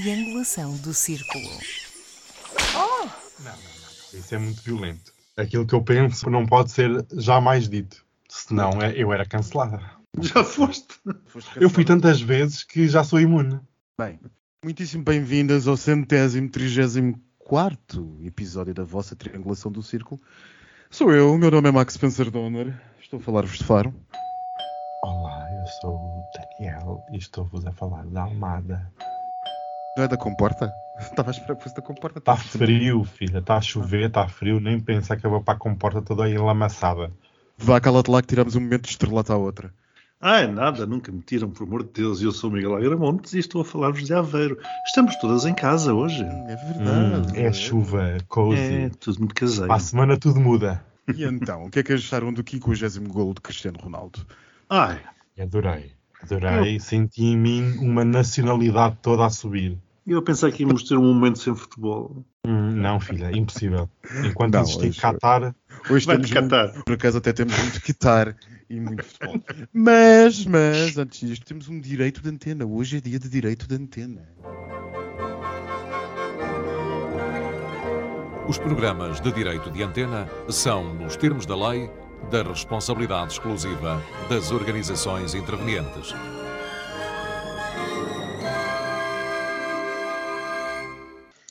[0.00, 1.44] triangulação do círculo.
[2.74, 4.18] Não, não, não.
[4.20, 5.12] Isso é muito violento.
[5.36, 8.04] Aquilo que eu penso não pode ser jamais dito.
[8.28, 9.80] Senão é- eu era cancelada.
[10.20, 10.94] Já foste?
[11.26, 13.58] Foste Eu fui tantas vezes que já sou imune.
[13.98, 14.18] Bem,
[14.62, 20.20] muitíssimo bem-vindas ao centésimo, trigésimo quarto episódio da vossa Triangulação do Círculo.
[20.90, 23.94] Sou eu, o meu nome é Max Spencer Donner, estou a falar-vos de Faro.
[25.02, 26.24] Olá, eu sou o
[26.58, 28.90] Daniel e estou-vos a falar da Almada.
[29.96, 30.72] Não é da comporta?
[31.00, 32.18] Estava a esperar que fosse da comporta.
[32.18, 33.38] Está frio, filha.
[33.38, 34.60] Está a chover, está frio.
[34.60, 37.12] Nem pensar que eu vou para a comporta toda enlamaçada.
[37.58, 39.72] Vá, cala-te lá que tiramos um momento de estrelata à outra.
[40.20, 42.22] Ah, é nada, nunca me tiram, por amor de Deus.
[42.22, 44.58] Eu sou o Miguel Agramontes e estou a falar-vos de Aveiro.
[44.86, 46.22] Estamos todas em casa hoje.
[46.22, 46.82] É Hum,
[47.22, 47.38] verdade.
[47.38, 48.58] é chuva, cozy.
[48.60, 49.66] É, tudo muito caseiro.
[49.68, 50.82] Para a semana tudo muda.
[51.14, 54.26] E então, o que é que acharam do 50 gol de Cristiano Ronaldo?
[54.68, 55.00] Ai,
[55.38, 55.92] Adorei.
[56.22, 56.80] Adorei.
[56.80, 59.78] Senti em mim uma nacionalidade toda a subir.
[60.14, 62.24] Eu pensei que íamos ter um momento sem futebol.
[62.46, 63.88] Hum, não, filha, impossível.
[64.24, 65.54] Enquanto Não, existir hoje- Qatar,
[65.90, 66.68] Hoje temos Qatar.
[66.72, 68.36] muito- por acaso até temos muito guitar
[68.70, 69.42] e muito futebol.
[69.72, 72.64] Mas, mas, antes disto, temos um direito de antena.
[72.64, 74.22] Hoje é dia de direito de antena.
[78.48, 81.90] Os programas de direito de antena são, nos termos da lei,
[82.30, 86.14] da responsabilidade exclusiva das organizações intervenientes.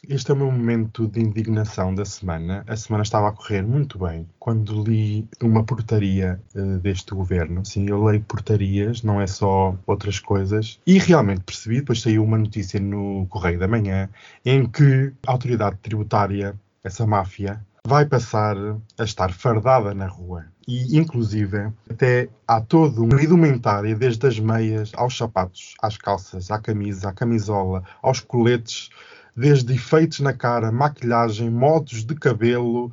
[0.08, 2.64] Este é o meu momento de indignação da semana.
[2.68, 7.66] A semana estava a correr muito bem quando li uma portaria eh, deste governo.
[7.66, 10.80] Sim, eu leio portarias, não é só outras coisas.
[10.86, 14.10] E realmente percebi, depois saiu uma notícia no Correio da Manhã,
[14.46, 18.56] em que a autoridade tributária, essa máfia, vai passar
[18.98, 20.46] a estar fardada na rua.
[20.68, 26.60] E, inclusive, até há todo uma indumentária, desde as meias aos sapatos, às calças, à
[26.60, 28.90] camisa, à camisola, aos coletes,
[29.36, 32.92] desde efeitos na cara, maquilhagem, modos de cabelo,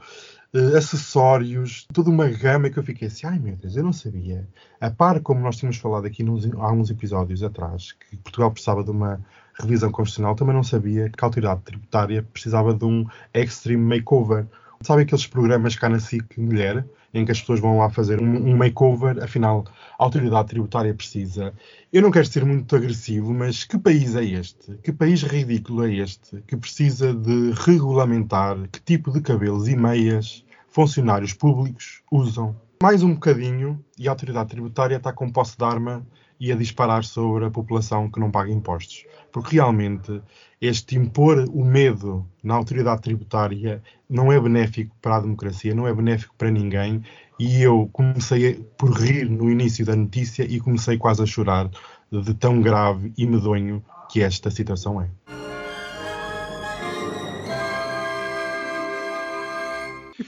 [0.54, 4.46] eh, acessórios, toda uma gama que eu fiquei assim, ai meu Deus, eu não sabia.
[4.80, 8.84] A par como nós tínhamos falado aqui nos, há uns episódios atrás, que Portugal precisava
[8.84, 9.20] de uma
[9.54, 14.46] revisão constitucional, também não sabia que a autoridade tributária precisava de um extreme makeover.
[14.82, 16.84] Sabem aqueles programas cá na SIC Mulher,
[17.14, 19.64] em que as pessoas vão lá fazer um, um makeover, afinal,
[19.98, 21.52] a autoridade tributária precisa.
[21.92, 24.76] Eu não quero ser muito agressivo, mas que país é este?
[24.82, 26.42] Que país ridículo é este?
[26.46, 32.56] Que precisa de regulamentar que tipo de cabelos e meias funcionários públicos usam?
[32.82, 36.04] Mais um bocadinho e a autoridade tributária está com posse de arma
[36.42, 39.06] e a disparar sobre a população que não paga impostos.
[39.30, 40.20] Porque realmente
[40.60, 43.80] este impor o medo na autoridade tributária
[44.10, 47.00] não é benéfico para a democracia, não é benéfico para ninguém.
[47.38, 51.70] E eu comecei por rir no início da notícia e comecei quase a chorar
[52.10, 55.41] de tão grave e medonho que esta situação é.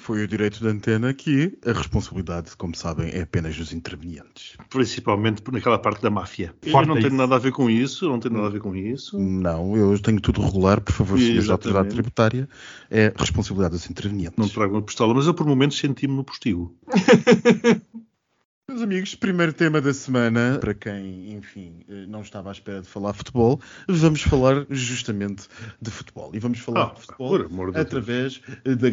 [0.04, 4.54] Foi o direito de antena que a responsabilidade, como sabem, é apenas dos intervenientes.
[4.68, 6.54] Principalmente naquela parte da máfia.
[6.62, 7.16] Eu não tenho isso.
[7.16, 9.18] nada a ver com isso, não tenho nada a ver com isso.
[9.18, 12.46] Não, eu tenho tudo regular, por favor, senhores da autoridade tributária,
[12.90, 14.36] é responsabilidade dos intervenientes.
[14.36, 16.76] Não trago uma pistola, mas eu por momentos senti-me no postigo.
[18.74, 22.88] Meus amigos, primeiro tema da semana, para quem, enfim, eh, não estava à espera de
[22.88, 25.46] falar futebol, vamos falar justamente
[25.80, 26.32] de futebol.
[26.34, 28.88] E vamos falar Ah, de futebol de através eh, da,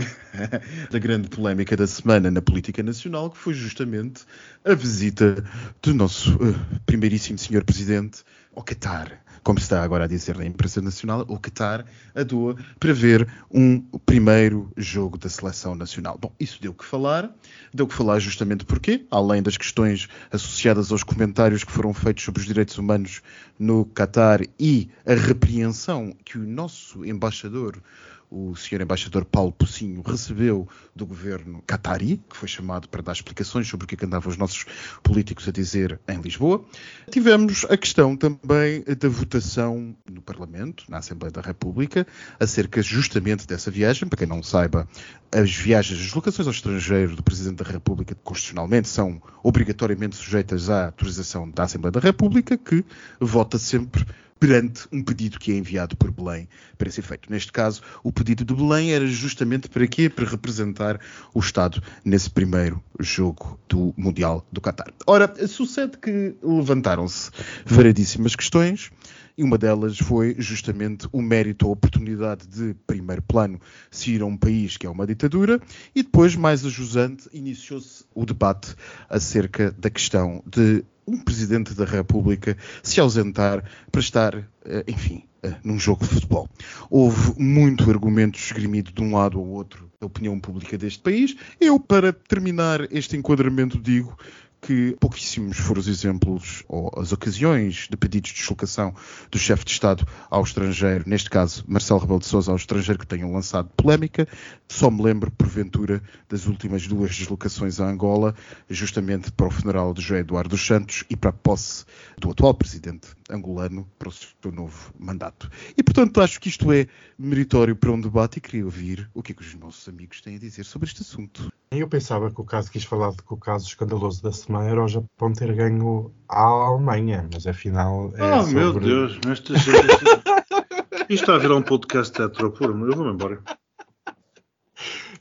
[0.91, 4.23] da grande polémica da semana na política nacional, que foi justamente
[4.63, 5.43] a visita
[5.81, 8.23] do nosso eh, primeiríssimo senhor presidente
[8.55, 9.21] ao Qatar.
[9.43, 13.27] Como se está agora a dizer na imprensa nacional, o Qatar a doa para ver
[13.49, 16.17] um primeiro jogo da seleção nacional.
[16.19, 17.33] Bom, isso deu que falar.
[17.73, 22.41] Deu que falar justamente porque, além das questões associadas aos comentários que foram feitos sobre
[22.41, 23.21] os direitos humanos
[23.57, 27.81] no Qatar e a repreensão que o nosso embaixador,
[28.31, 33.67] o senhor embaixador Paulo Pocinho, recebeu do governo qatari, que foi chamado para dar explicações
[33.67, 34.65] sobre o que é que andavam os nossos
[35.03, 36.63] políticos a dizer em Lisboa.
[37.09, 42.07] Tivemos a questão também da votação no Parlamento, na Assembleia da República,
[42.39, 44.07] acerca justamente dessa viagem.
[44.07, 44.87] Para quem não saiba,
[45.29, 50.85] as viagens, as deslocações ao estrangeiro do Presidente da República, constitucionalmente, são obrigatoriamente sujeitas à
[50.85, 52.85] autorização da Assembleia da República, que
[53.19, 54.05] vota sempre
[54.41, 57.31] perante um pedido que é enviado por Belém para esse efeito.
[57.31, 60.09] Neste caso, o pedido de Belém era justamente para quê?
[60.09, 60.99] Para representar
[61.31, 64.91] o Estado nesse primeiro jogo do Mundial do Qatar.
[65.05, 67.29] Ora, sucede que levantaram-se
[67.67, 68.89] variedíssimas questões
[69.37, 73.59] e uma delas foi justamente o mérito, a oportunidade de primeiro plano
[73.91, 75.61] se ir a um país que é uma ditadura
[75.93, 78.75] e depois, mais a jusante, iniciou-se o debate
[79.07, 85.55] acerca da questão de um Presidente da República se ausentar para estar, eh, enfim, eh,
[85.63, 86.47] num jogo de futebol.
[86.89, 91.35] Houve muito argumento esgrimido de um lado ou outro da opinião pública deste país.
[91.59, 94.17] Eu, para terminar este enquadramento, digo
[94.61, 98.93] que pouquíssimos foram os exemplos ou as ocasiões de pedidos de deslocação
[99.31, 103.07] do chefe de Estado ao estrangeiro, neste caso Marcelo Rebelo de Sousa ao estrangeiro, que
[103.07, 104.27] tenham lançado polémica.
[104.69, 108.35] Só me lembro, porventura, das últimas duas deslocações a Angola,
[108.69, 111.83] justamente para o funeral de José Eduardo dos Santos e para a posse
[112.17, 115.49] do atual presidente angolano para o seu novo mandato.
[115.75, 116.87] E, portanto, acho que isto é
[117.17, 120.35] meritório para um debate e queria ouvir o que é que os nossos amigos têm
[120.35, 121.51] a dizer sobre este assunto.
[121.73, 124.83] Eu pensava que o caso quis falar de que o caso escandaloso da semana era
[124.83, 128.55] o Japão ter ganho à Alemanha, mas afinal é oh, sobre...
[128.55, 129.87] meu Deus, nesta gente.
[131.07, 133.41] Isto está a virar um podcast teatro puro, eu vou-me embora.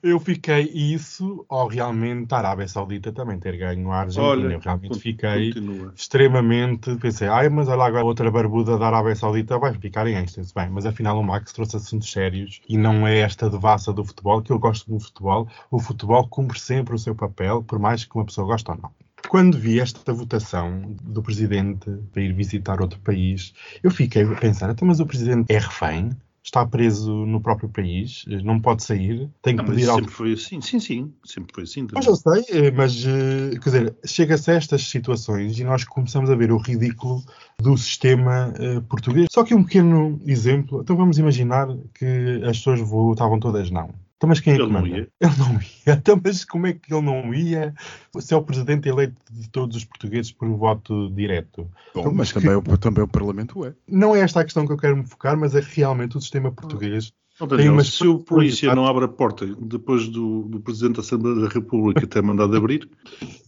[0.02, 4.26] Eu fiquei isso, ou realmente a Arábia Saudita também ter ganho a Argentina.
[4.26, 5.92] Olha, eu realmente fiquei continua.
[5.94, 6.96] extremamente.
[6.96, 10.54] Pensei, ai, mas olha agora outra barbuda da Arábia Saudita vai ficar em êxtase.
[10.54, 14.40] Bem, mas afinal o Max trouxe assuntos sérios e não é esta devassa do futebol,
[14.40, 15.46] que eu gosto do futebol.
[15.70, 18.90] O futebol cumpre sempre o seu papel, por mais que uma pessoa goste ou não.
[19.28, 23.52] Quando vi esta votação do presidente para ir visitar outro país,
[23.82, 26.10] eu fiquei a pensar, então, mas o presidente é refém?
[26.42, 28.24] Está preso no próprio país?
[28.42, 29.28] Não pode sair?
[29.42, 30.60] Tem que Não, mas pedir algo sempre foi assim.
[30.60, 31.86] Sim, sim, sempre foi assim.
[31.92, 36.30] mas eu sei, eh, mas eh, quer dizer, chega-se a estas situações e nós começamos
[36.30, 37.22] a ver o ridículo
[37.58, 39.28] do sistema eh, português.
[39.30, 43.90] Só que um pequeno exemplo, então vamos imaginar que as pessoas votavam todas não.
[44.20, 45.08] Então, mas quem é que Ele não ia.
[45.18, 45.94] Ele não ia.
[45.94, 47.72] Então, mas como é que ele não ia
[48.18, 51.62] se é o presidente eleito de todos os portugueses por voto direto?
[51.94, 53.72] Bom, Então, mas que- também, o- também o Parlamento é.
[53.88, 56.52] Não é esta a questão que eu quero me focar, mas é realmente o sistema
[56.52, 57.12] português.
[57.40, 61.00] Não, Daniel, uma se o polícia não abre a porta depois do, do Presidente da
[61.00, 62.86] Assembleia da República ter mandado abrir,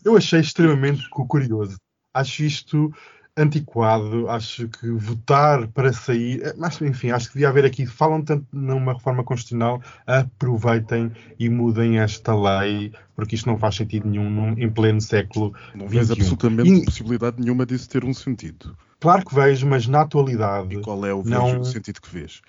[0.03, 1.77] Eu achei extremamente cu- curioso.
[2.15, 2.91] Acho isto
[3.37, 8.23] antiquado, acho que votar para sair, eh, mas enfim, acho que devia haver aqui, falam
[8.23, 14.52] tanto numa reforma constitucional, aproveitem e mudem esta lei, porque isto não faz sentido nenhum
[14.58, 16.12] em pleno século Não XXI.
[16.12, 18.76] absolutamente E- possibilidade nenhuma disso ter um sentido.
[19.00, 22.11] Claro que vejo, mas na atualidade, E qual é o, Não- vejo, o sentido que
[22.14, 22.40] vês?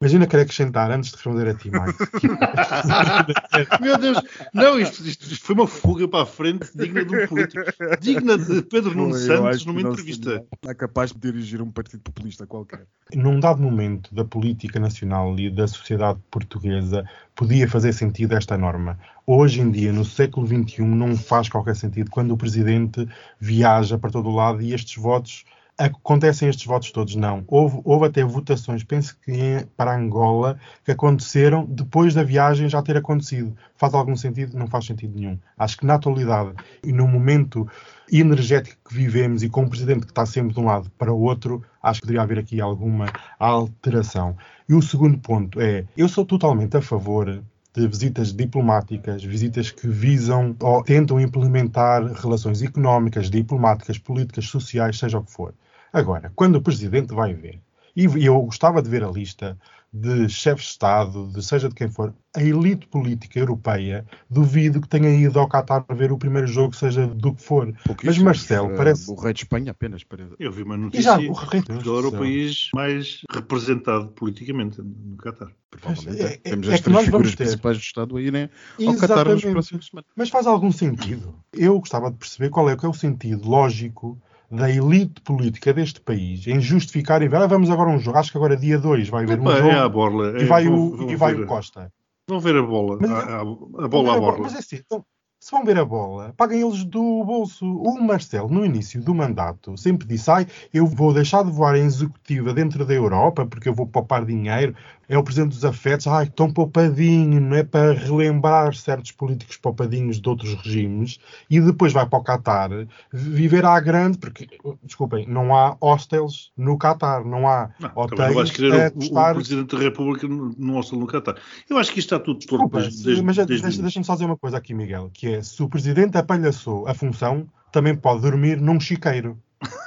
[0.00, 2.28] Imagina querer acrescentar, antes de responder a ti, Mike,
[3.80, 4.18] Meu Deus,
[4.52, 7.64] não, isto, isto- isto foi uma fuga para a frente digna de um político,
[8.00, 10.30] digna de Pedro Nuno Santos numa entrevista.
[10.30, 12.86] seria- É capaz de dirigir um partido populista qualquer.
[13.14, 17.04] num dado momento da política nacional e da sociedade portuguesa,
[17.34, 18.98] podia fazer sentido esta norma.
[19.26, 23.08] Hoje em dia, no século XXI, não faz qualquer sentido quando o presidente
[23.40, 25.44] viaja para todo o lado e estes votos.
[25.78, 27.14] Acontecem estes votos todos?
[27.16, 27.44] Não.
[27.46, 32.80] Houve, houve até votações, penso que em- para Angola, que aconteceram depois da viagem já
[32.80, 33.54] ter acontecido.
[33.74, 34.56] Faz algum sentido?
[34.56, 35.38] Não faz sentido nenhum.
[35.58, 37.68] Acho que na atualidade e no momento
[38.10, 41.20] energético que vivemos e com um presidente que está sempre de um lado para o
[41.20, 44.34] outro, acho que deveria haver aqui alguma alteração.
[44.66, 47.42] E o segundo ponto é, eu sou totalmente a favor
[47.74, 55.18] de visitas diplomáticas, visitas que visam ou tentam implementar relações económicas, diplomáticas, políticas, sociais, seja
[55.18, 55.52] o que for.
[55.96, 57.58] Agora, quando o presidente vai ver,
[57.96, 59.56] e eu gostava de ver a lista
[59.90, 64.88] de chefes de Estado, de seja de quem for, a elite política europeia, duvido que
[64.88, 67.72] tenha ido ao Qatar para ver o primeiro jogo, seja do que for.
[68.04, 68.18] Mas.
[68.18, 69.10] Marcelo, Eh, parece.
[69.10, 70.28] O rei de Espanha apenas para.
[70.38, 74.08] Eu vi uma E já, notícia o rei que Portugal era o país mais representado
[74.08, 75.48] politicamente no Qatar.
[75.70, 76.22] Provavelmente.
[76.22, 77.44] É- é- Temos é as que três nós figuras vamos ter.
[77.44, 79.50] principais do Estado a irem ao Qatar Exatamente.
[79.52, 80.10] próximas semanas.
[80.14, 81.34] Mas faz algum sentido?
[81.54, 85.72] Eu gostava de perceber qual é, o que é o sentido lógico da elite política
[85.72, 88.56] deste país em justificar e ver, ah, vamos agora a um jogo, acho que agora
[88.56, 90.38] dia 2 vai haver um Epá, jogo é a borla.
[90.38, 91.90] e é- vai, vão- o, vão e vai ver- o Costa.
[92.28, 92.98] Vão ver a bola.
[93.00, 94.38] Mas- a, a- a Vão bola à borla.
[94.44, 95.04] Mas é assim, então,
[95.40, 97.64] se vão ver a bola, paguem eles do bolso.
[97.64, 101.84] O Marcelo, no início do mandato, sempre disse: Ai, eu vou deixar de voar em
[101.84, 104.74] executiva dentro da Europa porque eu vou poupar dinheiro.
[105.08, 110.20] É o presidente dos afetos, ai, tão poupadinho, não é para relembrar certos políticos poupadinhos
[110.20, 111.18] de outros regimes.
[111.48, 112.70] E depois vai para o Qatar
[113.12, 114.48] viver à grande, porque,
[114.82, 118.92] desculpem, não há hostels no Qatar, não há Não, hotéis não vais querer o, o
[118.92, 121.36] custar Presidente da República no hostel no Qatar.
[121.68, 124.36] Eu acho que isto está tudo Desculpa, desde, mas desde o deixa-me só dizer uma
[124.36, 128.80] coisa aqui, Miguel, que é se o presidente apalhaçou a função, também pode dormir num
[128.80, 129.38] chiqueiro.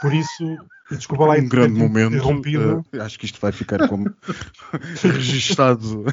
[0.01, 0.57] Por isso,
[0.91, 2.13] desculpa lá um grande momento.
[2.15, 2.85] interrompido.
[2.93, 4.13] eh, acho que isto vai ficar como
[5.03, 6.05] registado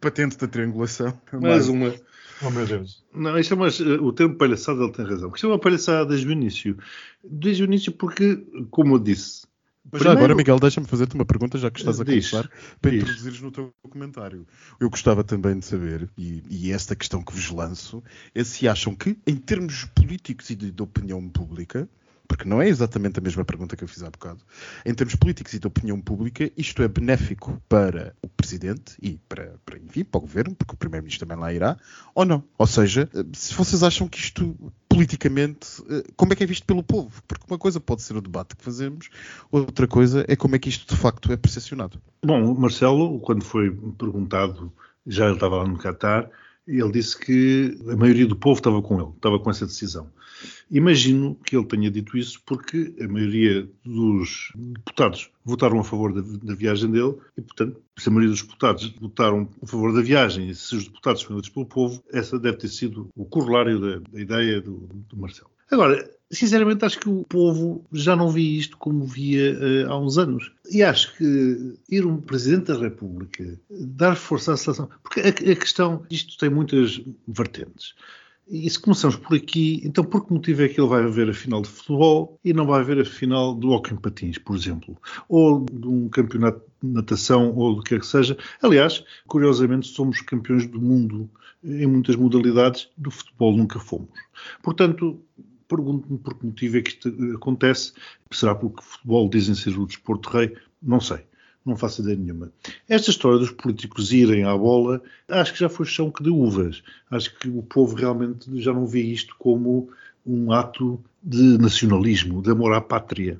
[0.00, 1.18] patente da triangulação.
[1.32, 1.94] Mais uma.
[2.44, 3.04] Oh meu Deus.
[3.14, 5.30] Não, isto é mais, eh, o termo palhaçada ele tem razão.
[5.34, 6.76] Isto é uma palhaçada desde o início.
[7.22, 9.46] Desde o início porque, como eu disse,
[9.92, 13.02] Mas agora, Miguel, deixa-me fazer-te uma pergunta, já que estás a Diz, começar, para diz.
[13.02, 14.46] introduzires no teu comentário.
[14.80, 18.02] Eu gostava também de saber, e, e esta questão que vos lanço,
[18.34, 21.88] é se acham que, em termos políticos e de, de opinião pública,
[22.26, 24.40] porque não é exatamente a mesma pergunta que eu fiz há bocado,
[24.84, 29.54] em termos políticos e de opinião pública, isto é benéfico para o Presidente e para,
[29.64, 31.76] para enfim, para o Governo, porque o Primeiro-Ministro também lá irá,
[32.14, 32.42] ou não?
[32.58, 34.56] Ou seja, se vocês acham que isto,
[34.88, 37.22] politicamente, eh, como é que é visto pelo povo?
[37.26, 39.08] Porque uma coisa pode ser o debate que fazemos,
[39.50, 42.00] outra coisa é como é que isto de facto é percepcionado.
[42.24, 44.72] Bom, Marcelo, quando foi perguntado,
[45.06, 46.30] já ele estava lá no Qatar,
[46.66, 50.10] ele disse que a maioria do povo estava com ele, estava com essa decisão.
[50.70, 56.22] Imagino que ele tenha dito isso porque a maioria dos deputados votaram a favor da,
[56.42, 60.48] da viagem dele e, portanto, se a maioria dos deputados votaram a favor da viagem
[60.48, 64.08] e se os deputados foram eleitos pelo povo, essa deve ter sido o corolário da,
[64.10, 65.50] da ideia do, do Marcelo.
[65.70, 70.18] Agora, sinceramente, acho que o povo já não vê isto como via eh, há uns
[70.18, 70.50] anos.
[70.70, 74.88] E acho que ir um Presidente da República dar força à seleção.
[75.02, 77.94] Porque a, a questão, isto tem muitas vertentes.
[78.48, 81.34] E se começamos por aqui, então por que motivo é que ele vai ver a
[81.34, 84.96] final de futebol e não vai ver a final do hockey em patins, por exemplo?
[85.28, 88.36] Ou de um campeonato de natação, ou do que é que seja.
[88.60, 91.30] Aliás, curiosamente, somos campeões do mundo
[91.64, 94.10] em muitas modalidades, do futebol nunca fomos.
[94.62, 95.22] Portanto,
[95.74, 97.92] pergunto-me por que motivo é que isto acontece.
[98.30, 100.54] Será porque o futebol dizem ser o desporto rei?
[100.82, 101.20] Não sei.
[101.64, 102.52] Não faço ideia nenhuma.
[102.88, 106.82] Esta história dos políticos irem à bola, acho que já foi chão que de uvas.
[107.10, 109.88] Acho que o povo realmente já não vê isto como
[110.26, 113.38] um ato de nacionalismo, de amor à pátria.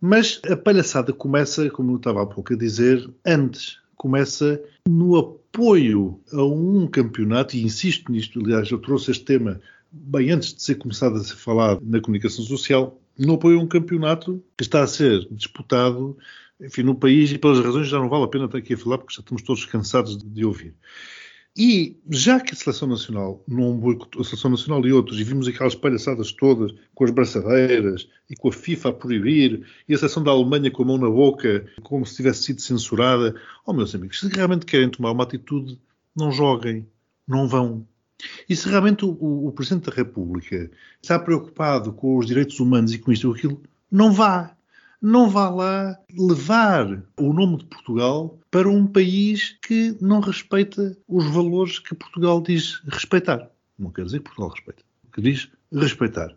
[0.00, 3.78] Mas a palhaçada começa, como eu estava há pouco a dizer, antes.
[3.96, 9.60] Começa no apoio a um campeonato, e insisto nisto, aliás, eu trouxe este tema
[9.92, 13.00] bem antes de ser começado a ser falado na comunicação social,
[13.34, 16.16] apoio a um campeonato que está a ser disputado,
[16.60, 18.98] enfim, no país, e pelas razões já não vale a pena estar aqui a falar,
[18.98, 20.74] porque já estamos todos cansados de, de ouvir.
[21.56, 25.48] E já que a Seleção Nacional não boicotou, a Seleção Nacional e outros, e vimos
[25.48, 30.22] aquelas palhaçadas todas com as braçadeiras e com a FIFA a proibir, e a Seleção
[30.22, 33.34] da Alemanha com a mão na boca, como se tivesse sido censurada,
[33.66, 35.78] oh meus amigos, se realmente querem tomar uma atitude,
[36.16, 36.86] não joguem,
[37.26, 37.86] não vão.
[38.48, 40.70] E se realmente o, o, Presidente da República
[41.02, 44.56] está preocupado com os direitos humanos e com isto ou aquilo, não vá
[45.02, 51.24] não vá lá levar o nome de Portugal para um país que não respeita os
[51.24, 53.50] valores que Portugal diz respeitar.
[53.78, 56.36] Não quer dizer que Portugal respeita, que diz respeitar.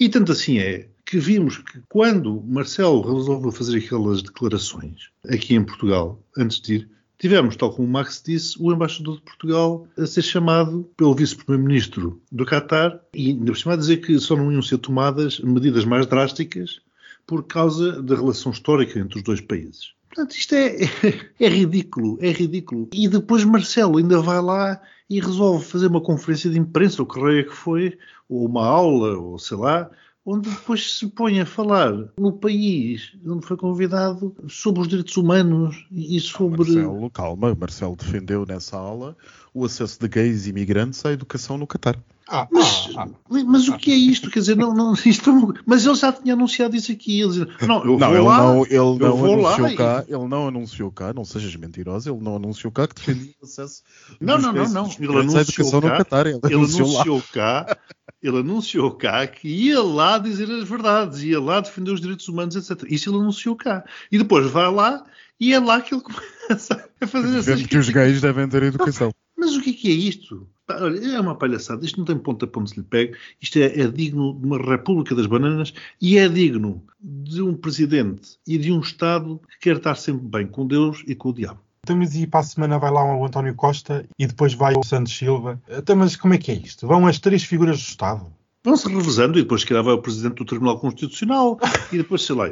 [0.00, 5.64] E tanto assim é que vimos que quando Marcelo resolveu fazer aquelas declarações aqui em
[5.64, 6.90] Portugal, antes de ir,
[7.22, 12.20] tivemos, tal como o Max disse, o embaixador de Portugal a ser chamado pelo vice-primeiro-ministro
[12.32, 15.84] do Qatar e ainda por cima a dizer que só não iam ser tomadas medidas
[15.84, 16.80] mais drásticas
[17.24, 19.92] por causa da relação histórica entre os dois países.
[20.08, 20.78] Portanto, isto é,
[21.38, 22.88] é, ridículo, é ridículo.
[22.92, 27.20] E depois Marcelo ainda vai lá e resolve fazer uma conferência de imprensa, ou que
[27.20, 27.96] raio que foi,
[28.28, 29.88] ou uma aula, ou sei lá,
[30.24, 35.86] onde depois se põe a falar no país onde foi convidado sobre os direitos humanos
[35.90, 36.58] e sobre.
[36.58, 39.16] Marcelo, calma, Marcelo defendeu nessa aula
[39.54, 41.96] o acesso de gays e imigrantes à educação no Catar.
[42.28, 43.44] Ah, Mas, ah, ah.
[43.44, 44.30] mas o que é isto?
[44.30, 47.20] Quer dizer, não, não, isto mas ele já tinha anunciado isso aqui.
[47.20, 49.68] Ele dizia, não, eu Não, vou ele lá, não, ele eu não vou lá anunciou
[49.68, 53.34] e- cá, ele não anunciou cá, não sejas mentirosa, ele não anunciou cá que defendia
[53.42, 53.82] o acesso
[54.20, 54.86] Não, não, não, e não.
[54.98, 56.26] Ele anunciou educação no cá, Catar.
[56.26, 56.94] Ele, Ele anunciou lá.
[57.02, 57.76] anunciou cá,
[58.22, 62.56] ele anunciou cá que ia lá dizer as verdades, ia lá defender os direitos humanos,
[62.56, 62.86] etc.
[62.90, 63.84] Isso ele anunciou cá.
[64.10, 65.04] E depois vai lá
[65.38, 66.00] e é lá que ele
[66.48, 69.12] começa a fazer essas Defende que os gays devem ter educação.
[69.42, 70.48] Mas o que é que é isto?
[70.70, 71.84] Olha, é uma palhaçada.
[71.84, 73.16] Isto não tem ponta para onde se lhe pegue.
[73.40, 78.38] Isto é, é digno de uma República das Bananas e é digno de um presidente
[78.46, 81.58] e de um Estado que quer estar sempre bem com Deus e com o diabo.
[81.82, 84.84] Então, mas e para a semana vai lá o António Costa e depois vai o
[84.84, 85.60] Santos Silva.
[85.68, 86.86] Então, mas como é que é isto?
[86.86, 88.32] Vão as três figuras do Estado?
[88.64, 91.58] Vão-se revezando e depois, se calhar, vai o Presidente do Tribunal Constitucional
[91.92, 92.48] e depois, sei lá,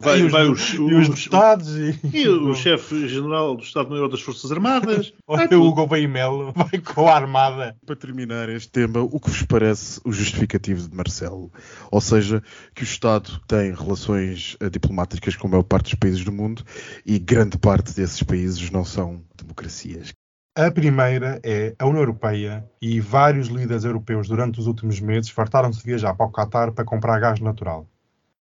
[0.00, 4.08] vai, e os, vai os, e os os- deputados e, e o chefe-general do Estado-Maior
[4.08, 5.12] das Forças Armadas.
[5.26, 5.64] Olha, o tudo.
[5.64, 7.76] Hugo Bem Melo vai com a armada.
[7.84, 11.50] Para terminar este tema, o que vos parece o justificativo de Marcelo?
[11.90, 12.40] Ou seja,
[12.74, 16.62] que o Estado tem relações eh, diplomáticas com a maior parte dos países do mundo
[17.04, 20.12] e grande parte desses países não são democracias.
[20.54, 25.78] A primeira é a União Europeia e vários líderes europeus durante os últimos meses fartaram-se
[25.78, 27.88] de viajar para o Qatar para comprar gás natural.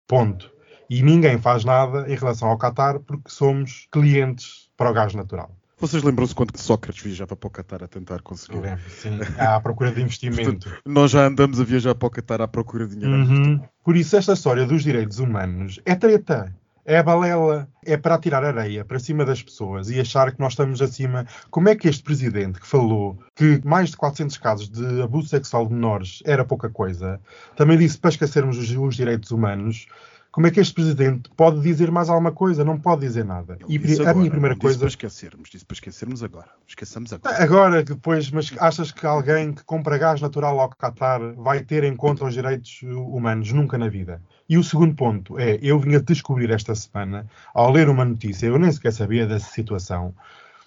[0.08, 0.50] Ponto.
[0.88, 5.56] E ninguém faz nada em relação ao Qatar porque somos clientes para o gás natural.
[5.78, 8.58] Vocês lembram-se quando Sócrates viajava para o Catar a tentar conseguir?
[8.58, 10.68] Lembro, sim, à procura de investimento.
[10.68, 13.22] Portanto, nós já andamos a viajar para o Catar à procura de dinheiro.
[13.22, 13.60] Uhum.
[13.84, 16.52] Por isso, esta história dos direitos humanos é treta.
[16.90, 20.54] É a balela, é para atirar areia para cima das pessoas e achar que nós
[20.54, 21.24] estamos acima.
[21.48, 25.68] Como é que este presidente que falou que mais de 400 casos de abuso sexual
[25.68, 27.20] de menores era pouca coisa,
[27.54, 29.86] também disse para esquecermos os, os direitos humanos,
[30.32, 32.64] como é que este presidente pode dizer mais alguma coisa?
[32.64, 33.56] Não pode dizer nada.
[33.68, 34.74] Ele E a agora, minha primeira coisa.
[34.74, 36.48] Disse para esquecermos, disse para esquecermos agora.
[36.66, 37.42] Esqueçamos agora.
[37.42, 41.94] Agora, depois, mas achas que alguém que compra gás natural ao Qatar vai ter em
[41.94, 43.52] conta os direitos humanos?
[43.52, 44.20] Nunca na vida.
[44.50, 48.48] E o segundo ponto é, eu vim a descobrir esta semana, ao ler uma notícia,
[48.48, 50.12] eu nem sequer sabia dessa situação,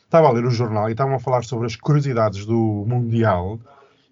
[0.06, 3.60] estava a ler o jornal e estavam a falar sobre as curiosidades do Mundial,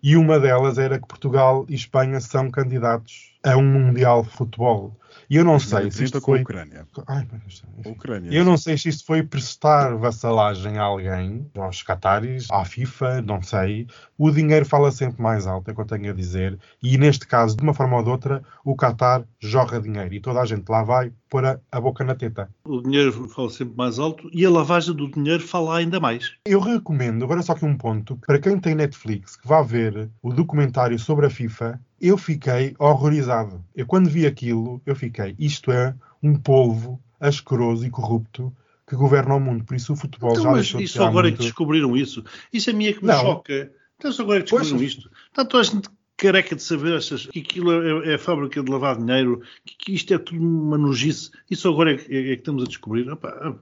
[0.03, 4.93] e uma delas era que Portugal e Espanha são candidatos a um Mundial de futebol.
[5.29, 6.41] E eu não sei se isto com a foi...
[6.41, 6.87] Ucrânia.
[7.07, 8.29] Ai, mas Ucrânia.
[8.31, 13.41] eu não sei se isto foi prestar vassalagem a alguém, aos Qataris, à FIFA, não
[13.41, 13.87] sei.
[14.17, 16.57] O dinheiro fala sempre mais alto, é o que eu tenho a dizer.
[16.81, 20.41] E neste caso, de uma forma ou de outra, o Qatar jorra dinheiro e toda
[20.41, 22.49] a gente lá vai pôr a, a boca na teta.
[22.65, 26.33] O dinheiro fala sempre mais alto e a lavagem do dinheiro fala ainda mais.
[26.45, 30.33] Eu recomendo, agora só que um ponto, para quem tem Netflix, que vá ver o
[30.33, 33.63] documentário sobre a FIFA, eu fiquei horrorizado.
[33.75, 38.51] Eu quando vi aquilo, eu fiquei, isto é um polvo asqueroso e corrupto
[38.87, 39.63] que governa o mundo.
[39.63, 41.37] Por isso o futebol Então, já mas deixou de isso ser há agora é que
[41.37, 41.47] muito...
[41.47, 42.23] descobriram isso.
[42.51, 43.19] Isso a mim é que me Não.
[43.21, 43.71] choca.
[43.97, 44.91] Então só agora é que descobriram Pois.
[44.91, 45.11] isto.
[45.29, 48.97] Está toda a gente careca de saber estas, que aquilo é, é fábrica de lavar
[48.97, 51.31] dinheiro, que, que isto é tudo uma nojice.
[51.49, 53.09] Isso agora é, que- é que estamos a descobrir.
[53.09, 53.57] Opa,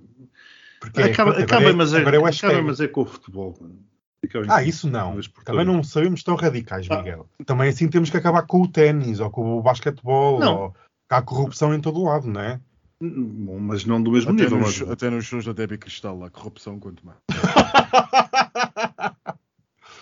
[0.80, 3.56] Porque acaba, agora acaba, é- mas, é, é acaba, mas é com o futebol.
[3.62, 3.80] mano.
[4.24, 5.20] Acaba Ah, isso não.
[5.46, 6.98] Também não sabemos tão radicais, Ah.
[6.98, 7.28] Miguel.
[7.46, 10.58] Também assim temos que acabar com o ténis, ou com o basquetebol, Não.
[10.64, 10.76] ou
[11.10, 12.60] há corrupção em todo o lado, não é?
[13.02, 14.60] Bom, mas não do mesmo Até nível.
[14.60, 17.18] nos, mas- até nos shows da Debbie Cristal, a corrupção quanto mais.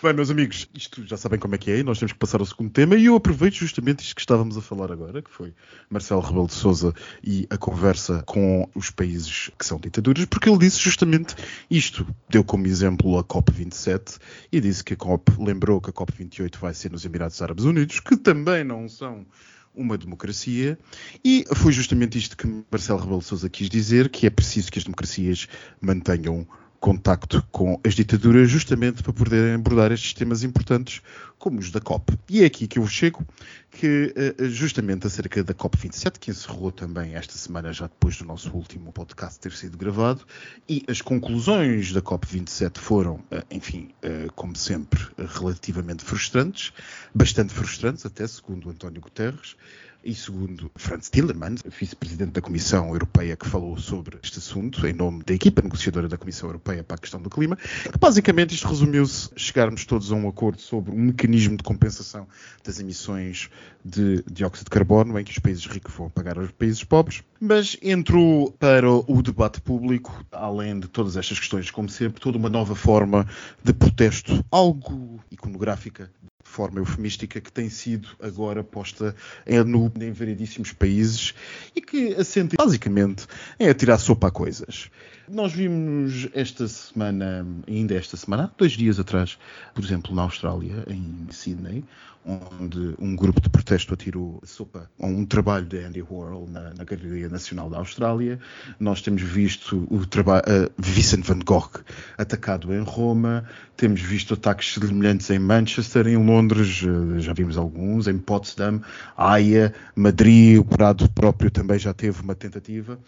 [0.00, 2.46] Bem, meus amigos, isto já sabem como é que é, nós temos que passar ao
[2.46, 5.52] segundo tema, e eu aproveito justamente isto que estávamos a falar agora, que foi
[5.90, 10.58] Marcelo Rebelo de Sousa e a conversa com os países que são ditaduras, porque ele
[10.58, 11.34] disse justamente
[11.68, 12.06] isto.
[12.30, 14.18] Deu como exemplo a COP27
[14.52, 17.98] e disse que a COP lembrou que a COP28 vai ser nos Emirados Árabes Unidos,
[17.98, 19.26] que também não são
[19.74, 20.78] uma democracia,
[21.24, 24.78] e foi justamente isto que Marcelo Rebelo de Sousa quis dizer, que é preciso que
[24.78, 25.48] as democracias
[25.80, 26.46] mantenham
[26.80, 31.02] contacto com as ditaduras justamente para poderem abordar estes temas importantes
[31.38, 32.18] como os da COP.
[32.28, 33.24] E é aqui que eu chego,
[33.70, 38.50] que eh, justamente acerca da COP27, que encerrou também esta semana, já depois do nosso
[38.52, 40.24] último podcast ter sido gravado,
[40.68, 46.72] e as conclusões da COP27 foram, eh, enfim, eh, como sempre, relativamente frustrantes,
[47.14, 49.56] bastante frustrantes até, segundo António Guterres,
[50.04, 55.22] e segundo Franz Timmermans, vice-presidente da Comissão Europeia, que falou sobre este assunto em nome
[55.24, 59.30] da equipa negociadora da Comissão Europeia para a questão do clima, que basicamente isto resumiu-se
[59.36, 62.26] chegarmos todos a um acordo sobre um mecanismo de compensação
[62.64, 63.50] das emissões
[63.84, 67.76] de dióxido de carbono, em que os países ricos vão pagar aos países pobres, mas
[67.82, 72.74] entrou para o debate público, além de todas estas questões, como sempre, toda uma nova
[72.74, 73.26] forma
[73.62, 76.10] de protesto, algo iconográfica,
[76.48, 79.14] de forma eufemística que tem sido agora posta
[79.46, 81.34] em, no, em variedíssimos países
[81.76, 83.26] e que assenta basicamente
[83.60, 84.90] em atirar sopa a coisas.
[85.30, 89.38] Nós vimos esta semana, ainda esta semana, há dois dias atrás,
[89.74, 91.84] por exemplo, na Austrália, em Sydney,
[92.24, 96.84] onde um grupo de protesto atirou sopa a um trabalho de Andy Warhol na, na
[96.84, 98.38] Galeria Nacional da Austrália.
[98.78, 101.80] Nós temos visto o trabalho uh, Vincent van Gogh
[102.18, 103.44] atacado em Roma,
[103.76, 108.82] temos visto ataques semelhantes em Manchester, em Londres, uh, já vimos alguns, em Potsdam,
[109.16, 112.98] Haia, Madrid, o Prado próprio também já teve uma tentativa.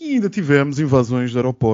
[0.00, 1.67] E ainda tivemos invasões de aeroportos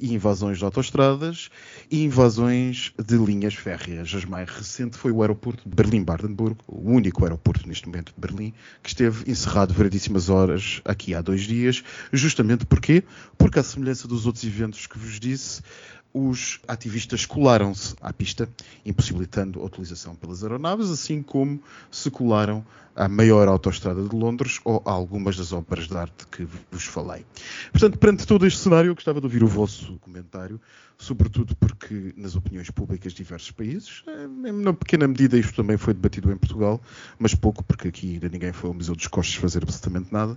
[0.00, 1.50] e invasões de autoestradas
[1.90, 4.14] e invasões de linhas férreas.
[4.14, 8.52] A mais recente foi o aeroporto de Berlim-Brandenburg, o único aeroporto neste momento de Berlim,
[8.82, 11.82] que esteve encerrado variedíssimas horas aqui há dois dias.
[12.12, 13.02] Justamente porquê?
[13.36, 15.62] Porque, à semelhança dos outros eventos que vos disse,
[16.12, 18.48] os ativistas colaram-se à pista,
[18.84, 22.64] impossibilitando a utilização pelas aeronaves, assim como se colaram
[22.96, 27.24] à maior autoestrada de Londres ou a algumas das obras de arte que vos falei.
[27.70, 30.60] Portanto, perante todo este cenário, eu gostava de ouvir o vosso comentário,
[30.98, 34.02] sobretudo porque nas opiniões públicas de diversos países,
[34.44, 36.80] em uma pequena medida isto também foi debatido em Portugal,
[37.18, 40.36] mas pouco, porque aqui ainda ninguém foi ao Museu dos Costos fazer absolutamente nada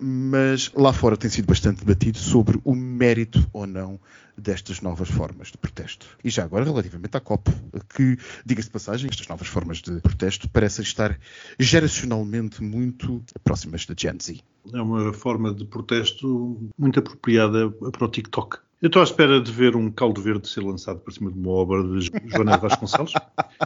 [0.00, 4.00] mas lá fora tem sido bastante debatido sobre o mérito ou não
[4.36, 6.06] destas novas formas de protesto.
[6.24, 7.50] E já agora, relativamente à COP,
[7.94, 11.18] que, diga-se de passagem, estas novas formas de protesto parecem estar
[11.58, 14.40] geracionalmente muito próximas da Gen Z.
[14.72, 18.58] É uma forma de protesto muito apropriada para o TikTok.
[18.80, 21.50] Eu estou à espera de ver um caldo verde ser lançado por cima de uma
[21.50, 23.12] obra de Joana Vasconcelos,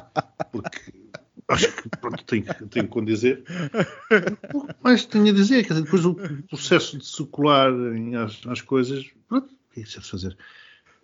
[0.51, 1.03] porque
[1.48, 3.44] acho que pronto, tenho, tenho que dizer.
[4.54, 6.14] O que mais tenho a dizer, quer dizer, depois do
[6.48, 10.37] processo de secularem as, as coisas, pronto, o que é que se deve fazer?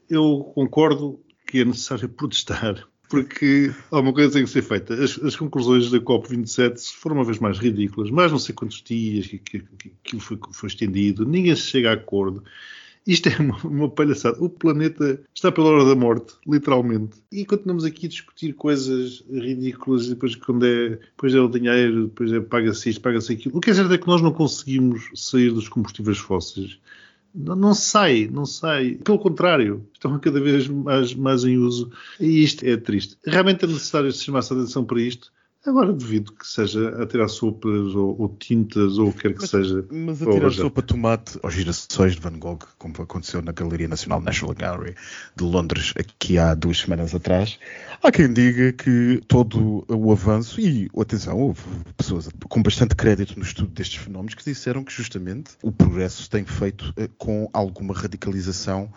[0.09, 4.95] Eu concordo que é necessário protestar, porque alguma coisa tem que ser feita.
[4.95, 9.27] As, as conclusões da COP27 foram uma vez mais ridículas, mais não sei quantos dias
[9.27, 9.65] que
[10.05, 12.45] aquilo foi, foi estendido, ninguém se chega a acordo.
[13.07, 14.43] Isto é uma, uma, palhaçada.
[14.43, 17.17] O planeta está pela hora da morte, literalmente.
[17.33, 22.33] E continuamos aqui a discutir coisas ridículas, depois quando é, depois é o dinheiro, depois
[22.33, 23.57] é paga-se isto, paga-se aquilo.
[23.57, 26.79] O que é certo é que nós não conseguimos sair dos combustíveis fósseis.
[27.35, 28.99] Não, não sai, não sai.
[29.05, 31.91] Pelo contrário, estão cada vez mais, mais em uso.
[32.19, 33.17] E isto é triste.
[33.25, 35.33] Realmente é necessário chamar-se atenção para isto
[35.67, 39.41] Agora duvido que seja a tirar sopas ou, ou tintas ou o que quer que
[39.43, 39.85] mas, seja.
[39.91, 44.23] Mas a tirar sopa tomate aos girassóis de Van Gogh, como aconteceu na Galeria Nacional
[44.23, 44.95] National Gallery
[45.37, 47.59] de Londres aqui há duas semanas atrás,
[48.03, 51.61] há quem diga que todo o avanço, e atenção, houve
[51.95, 56.47] pessoas com bastante crédito no estudo destes fenómenos que disseram que justamente o progresso tem
[56.47, 58.91] feito eh, com alguma radicalização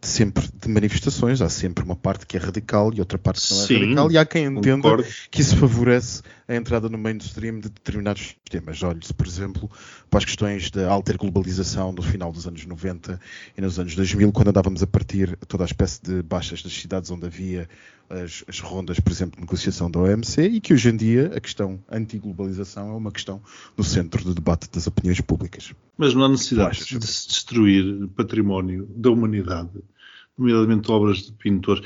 [0.00, 1.42] de sempre de manifestações.
[1.42, 4.10] Há sempre uma parte que é radical e outra parte que não é Sim, radical,
[4.10, 5.04] e há quem entenda concordo.
[5.30, 6.05] que isso favorece
[6.48, 8.82] a entrada no mainstream de determinados temas.
[8.82, 9.70] Olhe-se, por exemplo,
[10.10, 13.20] para as questões da alterglobalização no final dos anos 90
[13.56, 17.10] e nos anos 2000, quando andávamos a partir toda a espécie de baixas das cidades
[17.10, 17.68] onde havia
[18.08, 21.40] as, as rondas, por exemplo, de negociação da OMC e que hoje em dia a
[21.40, 23.42] questão anti-globalização é uma questão
[23.76, 25.72] no centro do debate das opiniões públicas.
[25.96, 29.82] Mas não há necessidade de se destruir património da humanidade
[30.38, 31.82] nomeadamente obras de pintores.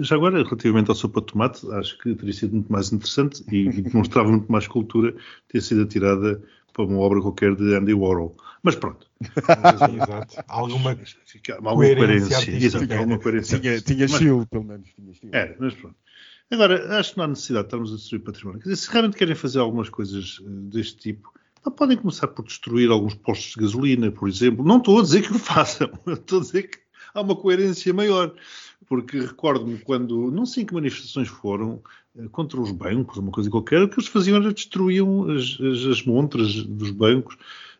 [0.00, 3.68] Já agora, relativamente ao sopa de tomate, acho que teria sido muito mais interessante e,
[3.68, 5.14] e demonstrava muito mais cultura
[5.48, 8.36] ter sido atirada para uma obra qualquer de Andy Warhol.
[8.62, 9.06] Mas pronto.
[9.20, 10.44] Exato.
[10.48, 10.98] Alguma,
[11.62, 12.50] alguma coerência.
[12.50, 13.60] Exato, alguma coerência.
[13.60, 14.88] Tinha, tinha estilo, pelo menos.
[14.94, 15.34] Tinha estilo.
[15.34, 15.96] É, mas pronto.
[16.50, 18.60] Agora, acho que não há necessidade de estarmos a destruir património.
[18.60, 21.32] Quer dizer, se realmente querem fazer algumas coisas deste tipo,
[21.64, 24.64] não podem começar por destruir alguns postos de gasolina, por exemplo.
[24.64, 25.90] Não estou a dizer que o façam.
[26.06, 26.78] Estou a dizer que
[27.14, 28.34] há uma coerência maior.
[28.86, 31.80] Porque recordo-me quando, não sei em que manifestações foram,
[32.30, 36.04] contra os bancos, uma coisa qualquer, o que eles faziam era destruíam as, as, as
[36.04, 37.36] montras dos bancos.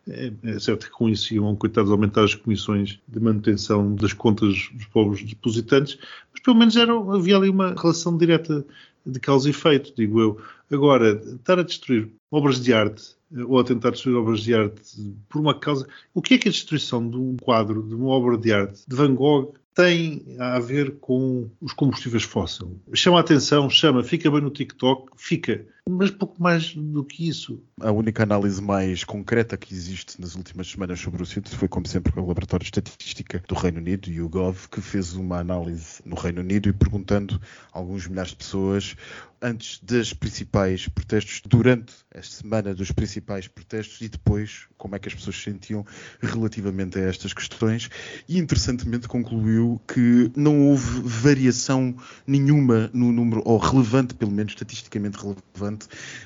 [0.07, 4.68] É, é, certo que com isso iam, coitados, aumentar as comissões de manutenção das contas
[4.75, 5.99] dos povos depositantes,
[6.31, 8.66] mas pelo menos era, havia ali uma relação direta
[9.07, 10.38] de causa e efeito, digo eu.
[10.70, 13.14] Agora, estar a destruir obras de arte
[13.47, 14.81] ou a tentar destruir obras de arte
[15.29, 15.87] por uma causa.
[16.12, 18.94] O que é que a destruição de um quadro, de uma obra de arte de
[18.94, 22.70] Van Gogh tem a ver com os combustíveis fósseis?
[22.92, 27.62] Chama a atenção, chama, fica bem no TikTok, fica mas pouco mais do que isso.
[27.81, 31.87] A única análise mais concreta que existe nas últimas semanas sobre o sítio foi, como
[31.87, 36.16] sempre, o Laboratório de Estatística do Reino Unido, o YouGov, que fez uma análise no
[36.16, 37.40] Reino Unido e perguntando
[37.73, 38.97] a alguns milhares de pessoas
[39.44, 45.07] antes dos principais protestos, durante a semana dos principais protestos e depois como é que
[45.07, 45.85] as pessoas se sentiam
[46.18, 47.90] relativamente a estas questões
[48.27, 51.94] e interessantemente concluiu que não houve variação
[52.27, 55.74] nenhuma no número, ou relevante, pelo menos estatisticamente relevante,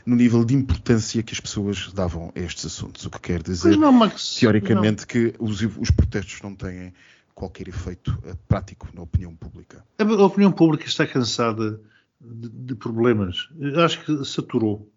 [0.05, 3.05] no nível de importância que as pessoas davam a estes assuntos.
[3.07, 5.07] O que quer dizer, não, Max, teoricamente, não.
[5.07, 6.93] que os, os protestos não têm
[7.35, 9.85] qualquer efeito uh, prático na opinião pública.
[9.99, 11.81] A opinião pública está cansada
[12.21, 13.49] de, de problemas.
[13.77, 14.91] Acho que saturou.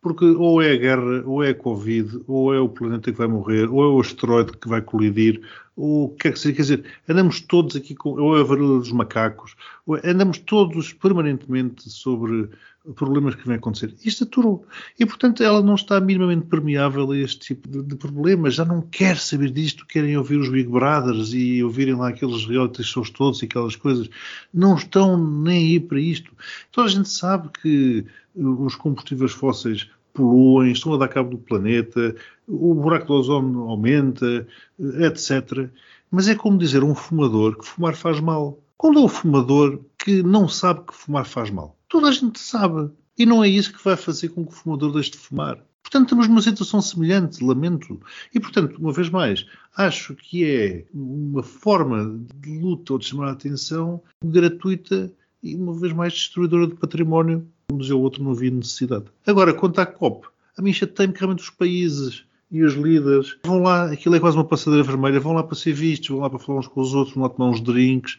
[0.00, 3.26] Porque ou é a guerra, ou é a Covid, ou é o planeta que vai
[3.26, 5.40] morrer, ou é o asteroide que vai colidir,
[5.76, 6.54] o que quer que seja.
[6.54, 8.18] Quer dizer, andamos todos aqui com.
[8.18, 9.54] ou é a varíola dos macacos,
[10.02, 12.48] andamos todos permanentemente sobre
[12.94, 13.94] problemas que vêm acontecer.
[14.04, 14.64] Isto aturou.
[14.98, 18.54] E, portanto, ela não está minimamente permeável a este tipo de, de, problemas.
[18.54, 19.86] Já não quer saber disto.
[19.86, 24.08] Querem ouvir os Big Brothers e ouvirem lá aqueles reality shows todos e aquelas coisas.
[24.54, 26.32] Não estão nem aí para isto.
[26.70, 32.16] Toda a gente sabe que os combustíveis fósseis poluem, estão a dar cabo do planeta,
[32.48, 34.46] o buraco do ozono aumenta,
[34.78, 35.68] etc.
[36.10, 38.58] Mas é como dizer a um fumador que fumar faz mal.
[38.76, 41.76] Qual é o fumador que não sabe que fumar faz mal?
[41.88, 42.90] Toda a gente sabe.
[43.18, 45.64] E não é isso que vai fazer com que o fumador deixe de fumar.
[45.82, 48.00] Portanto, estamos numa situação semelhante, lamento.
[48.34, 53.28] E, portanto, uma vez mais, acho que é uma forma de luta ou de chamar
[53.28, 58.50] a atenção gratuita e, uma vez mais, destruidora de património, dizia o outro, não havia
[58.50, 59.06] necessidade.
[59.26, 63.60] Agora, quanto à COP, a mim chateia-me que realmente os países e os líderes vão
[63.60, 66.38] lá, aquilo é quase uma passadeira vermelha, vão lá para ser vistos, vão lá para
[66.38, 68.18] falar uns com os outros, vão lá tomar uns drinks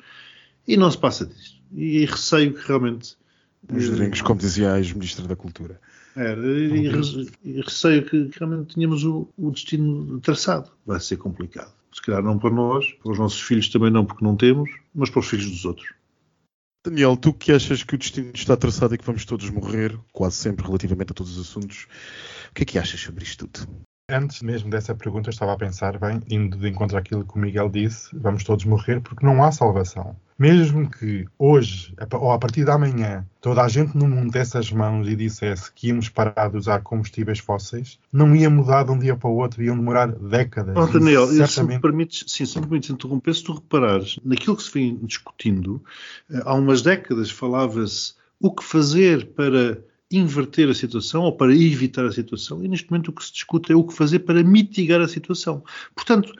[0.67, 1.61] e não se passa disso.
[1.73, 3.15] E receio que realmente.
[3.73, 5.79] Os drinks, como dizia a ex-ministra da Cultura.
[6.15, 6.87] Era, e,
[7.43, 10.71] e, receio que realmente tínhamos o, o destino traçado.
[10.85, 11.71] Vai ser complicado.
[11.93, 15.09] Se calhar não para nós, para os nossos filhos também não, porque não temos, mas
[15.09, 15.87] para os filhos dos outros.
[16.85, 20.37] Daniel, tu que achas que o destino está traçado e que vamos todos morrer, quase
[20.37, 21.87] sempre relativamente a todos os assuntos,
[22.49, 23.67] o que é que achas sobre isto tudo?
[24.09, 27.39] Antes mesmo dessa pergunta, eu estava a pensar, bem, indo de encontro àquilo que o
[27.39, 30.15] Miguel disse, vamos todos morrer porque não há salvação.
[30.37, 34.71] Mesmo que hoje, ou a partir de amanhã, toda a gente no mundo desse as
[34.71, 38.99] mãos e dissesse que íamos parar de usar combustíveis fósseis, não ia mudar de um
[38.99, 40.75] dia para o outro, iam demorar décadas.
[40.77, 41.51] Oh, Daniel, certamente...
[41.51, 44.95] se me permites, sim, se me permites interromper, se tu reparares, naquilo que se vem
[45.01, 45.83] discutindo,
[46.29, 49.79] eh, há umas décadas falava-se o que fazer para
[50.11, 53.71] inverter a situação ou para evitar a situação, e neste momento o que se discute
[53.71, 55.63] é o que fazer para mitigar a situação.
[55.95, 56.31] Portanto,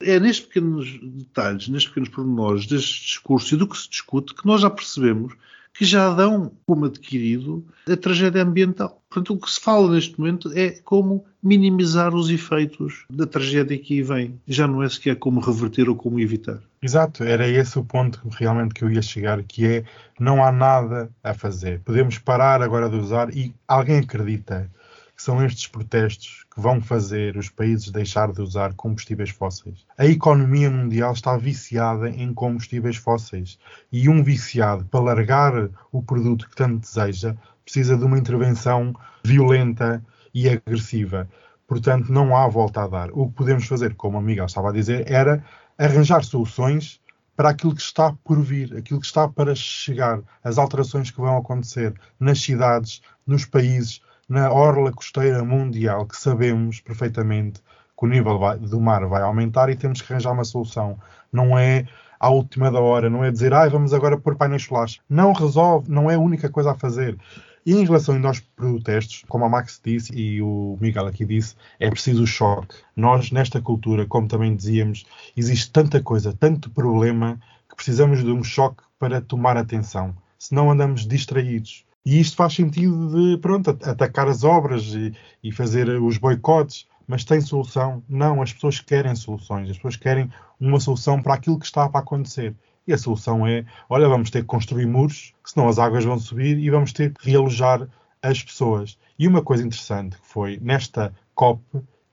[0.00, 4.46] é nestes pequenos detalhes, nestes pequenos pormenores deste discurso e do que se discute que
[4.46, 5.34] nós já percebemos
[5.74, 9.02] que já dão como adquirido a tragédia ambiental.
[9.10, 13.94] Portanto, o que se fala neste momento é como minimizar os efeitos da tragédia que
[13.94, 14.40] aí vem.
[14.46, 16.60] Já não é sequer como reverter ou como evitar.
[16.80, 19.84] Exato, era esse o ponto realmente que eu ia chegar, que é
[20.18, 21.80] não há nada a fazer.
[21.80, 24.70] Podemos parar agora de usar e alguém acredita
[25.16, 29.86] que são estes protestos que vão fazer os países deixar de usar combustíveis fósseis.
[29.96, 33.58] A economia mundial está viciada em combustíveis fósseis
[33.92, 40.04] e um viciado, para largar o produto que tanto deseja, precisa de uma intervenção violenta
[40.32, 41.28] e agressiva.
[41.66, 43.10] Portanto, não há volta a dar.
[43.12, 45.44] O que podemos fazer, como a Miguel estava a dizer, era
[45.78, 47.00] arranjar soluções
[47.36, 51.36] para aquilo que está por vir, aquilo que está para chegar, as alterações que vão
[51.36, 54.00] acontecer nas cidades, nos países,
[54.34, 57.60] na orla costeira mundial, que sabemos perfeitamente
[57.96, 60.98] que o nível do mar vai aumentar e temos que arranjar uma solução.
[61.32, 61.86] Não é
[62.18, 64.98] à última da hora, não é dizer, ah, vamos agora pôr painéis solares.
[65.08, 67.16] Não resolve, não é a única coisa a fazer.
[67.64, 71.88] E em relação aos protestos, como a Max disse e o Miguel aqui disse, é
[71.88, 72.74] preciso o choque.
[72.96, 78.42] Nós, nesta cultura, como também dizíamos, existe tanta coisa, tanto problema, que precisamos de um
[78.42, 80.12] choque para tomar atenção.
[80.36, 81.86] Senão andamos distraídos.
[82.04, 87.24] E isto faz sentido de, pronto, atacar as obras e, e fazer os boicotes, mas
[87.24, 88.02] tem solução?
[88.08, 92.00] Não, as pessoas querem soluções, as pessoas querem uma solução para aquilo que está para
[92.00, 92.54] acontecer.
[92.86, 96.58] E a solução é: olha, vamos ter que construir muros, senão as águas vão subir
[96.58, 97.88] e vamos ter que realojar
[98.22, 98.98] as pessoas.
[99.18, 101.62] E uma coisa interessante que foi nesta COP,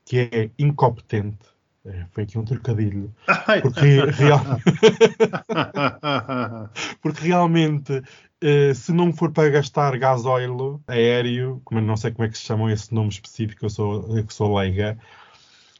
[0.06, 1.38] que é incompetente,
[1.86, 3.14] é, foi aqui um trocadilho,
[3.62, 4.40] porque, real...
[7.02, 8.02] porque realmente
[8.44, 12.44] Uh, se não for para gastar gasóleo aéreo, como não sei como é que se
[12.44, 14.98] chamam esse nome específico, eu sou, eu sou leiga,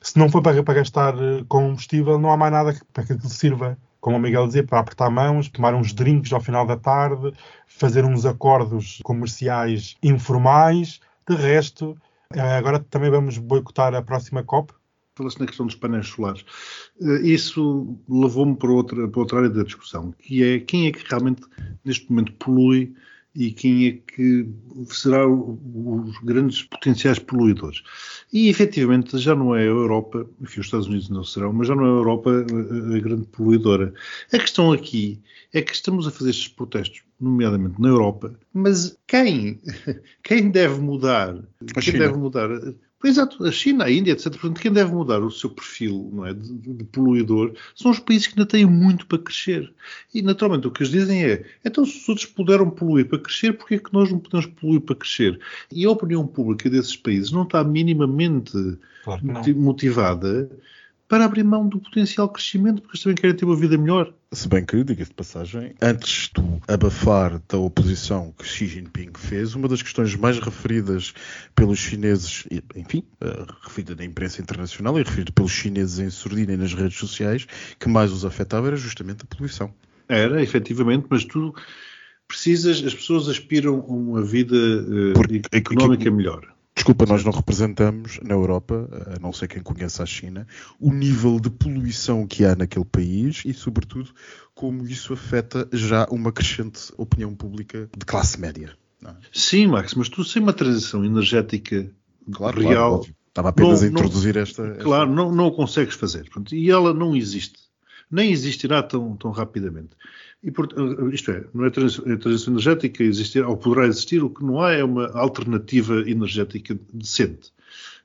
[0.02, 3.78] se não for para, para gastar eh, combustível, não há mais nada para que sirva.
[4.00, 7.34] Como o Miguel dizia, para apertar mãos, tomar uns drinks ao final da tarde,
[7.68, 11.00] fazer uns acordos comerciais informais.
[11.28, 11.96] De resto,
[12.34, 14.74] eh, agora também vamos boicotar a próxima COP,
[15.22, 16.44] falaste na questão dos painéis solares.
[17.02, 21.04] Eh, isso levou-me para outra, para outra área da discussão, que é quem é que
[21.08, 21.44] realmente
[21.86, 22.94] neste momento polui
[23.34, 24.46] e quem é que
[24.88, 27.82] será os grandes potenciais poluidores.
[28.34, 31.76] E efetivamente já não é a Europa, enfim, os Estados Unidos não serão, mas já
[31.76, 33.94] não é a Europa a, a grande poluidora.
[34.34, 35.22] A questão aqui
[35.54, 39.62] é que estamos a fazer estes protestos, nomeadamente na Europa, mas quem,
[40.24, 41.36] quem deve mudar?
[41.36, 42.00] A quem China.
[42.00, 42.50] deve mudar?
[43.04, 44.32] Exato, a China, a Índia, etc.
[44.32, 48.28] Portanto, quem deve mudar o seu perfil não é, de, de, poluidor são os países
[48.28, 49.74] que ainda têm muito para crescer.
[50.14, 53.54] E, naturalmente, o que eles dizem é: então, se os outros puderam poluir para crescer,
[53.54, 55.40] porquê é que nós não podemos poluir para crescer?
[55.72, 59.22] E a opinião pública desses países não está minimamente claro
[59.56, 60.50] motivada
[61.12, 64.14] para abrir mão do potencial crescimento, porque eles também querem ter uma vida melhor.
[64.32, 69.54] Se bem que, diga-se de passagem, antes do abafar da oposição que Xi Jinping fez,
[69.54, 71.14] uma das questões mais referidas
[71.54, 76.58] pelos chineses, enfim, uh, referida na imprensa internacional e referida pelos chineses em surdina e
[76.58, 77.46] nas redes sociais,
[77.78, 79.74] que mais os afetava era justamente a poluição.
[80.08, 81.54] Era, efetivamente, mas tu
[82.26, 86.48] precisas, as pessoas aspiram a uma vida uh, económica melhor.
[86.82, 90.48] Desculpa, nós não representamos na Europa, a não ser quem conhece a China,
[90.80, 94.10] o nível de poluição que há naquele país e, sobretudo,
[94.56, 98.76] como isso afeta já uma crescente opinião pública de classe média.
[99.06, 99.14] É?
[99.32, 101.88] Sim, Max, mas tu sem uma transição energética
[102.32, 102.98] claro, real.
[103.02, 106.28] Claro, Estava apenas não, a introduzir não, esta, esta, Claro, não, não o consegues fazer.
[106.52, 107.60] E ela não existe.
[108.10, 109.92] Nem existirá tão, tão rapidamente.
[110.44, 114.44] E, eh, isto é, não é transição, transição energética existir, ou poderá existir, o que
[114.44, 117.52] não há é uma alternativa energética decente.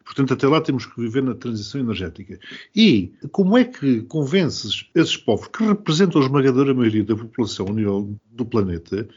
[0.04, 2.38] Portanto, até lá temos que viver na transição energética.
[2.74, 7.72] E como é que convences esses povos, que representam a esmagadora maioria da população a
[7.72, 9.08] nível do planeta,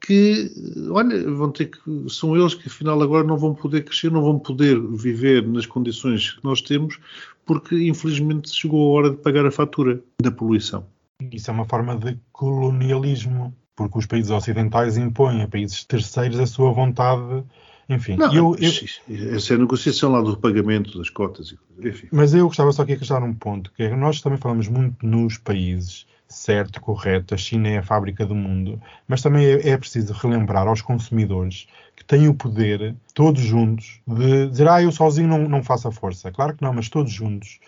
[0.00, 0.50] que,
[0.90, 4.38] olha, vão ter que, são eles que afinal agora não vão poder crescer, não vão
[4.38, 6.98] poder viver nas condições que nós temos,
[7.44, 10.86] porque infelizmente chegou a hora de pagar a fatura da poluição.
[11.32, 16.46] Isso é uma forma de colonialismo, porque os países ocidentais impõem a países terceiros a
[16.46, 17.44] sua vontade.
[17.88, 21.54] Enfim, Não, eu, eu, essa é a negociação lá do pagamento das cotas.
[21.82, 22.06] Enfim.
[22.12, 24.68] mas eu gostava só aqui de acrescentar um ponto, que é que nós também falamos
[24.68, 29.70] muito nos países, certo, correto, a China é a fábrica do mundo, mas também é,
[29.70, 34.92] é preciso relembrar aos consumidores que têm o poder, todos juntos, de dizer, ah, eu
[34.92, 36.30] sozinho não, não faço a força.
[36.30, 37.58] Claro que não, mas todos juntos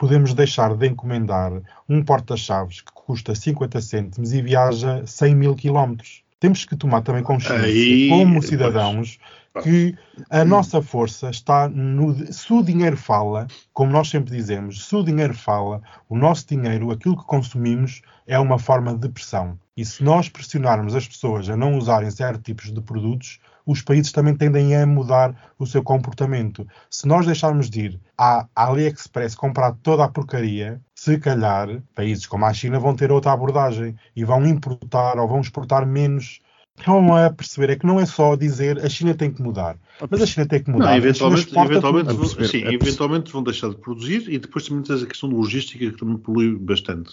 [0.00, 1.52] podemos deixar de encomendar
[1.86, 6.22] um porta-chaves que custa 50 cêntimos e viaja 100 mil quilómetros.
[6.40, 8.46] Temos que tomar também consciência, Aí, como pois.
[8.46, 9.18] cidadãos,
[9.62, 9.94] que
[10.30, 12.14] a nossa força está no.
[12.32, 16.90] Se o dinheiro fala, como nós sempre dizemos, se o dinheiro fala, o nosso dinheiro,
[16.90, 19.58] aquilo que consumimos, é uma forma de pressão.
[19.76, 23.38] E se nós pressionarmos as pessoas a não usarem certos tipos de produtos,
[23.70, 26.66] os países também tendem a mudar o seu comportamento.
[26.90, 32.46] Se nós deixarmos de ir à AliExpress comprar toda a porcaria, se calhar países como
[32.46, 36.40] a China vão ter outra abordagem e vão importar ou vão exportar menos.
[36.86, 39.76] Vão a perceber é que não é só dizer a China tem que mudar,
[40.10, 40.90] mas a China tem que mudar.
[40.90, 45.02] Não, eventualmente, eventualmente, vão, perceber, sim, eventualmente vão deixar de produzir e depois também tens
[45.02, 47.10] a questão de logística que também polui bastante.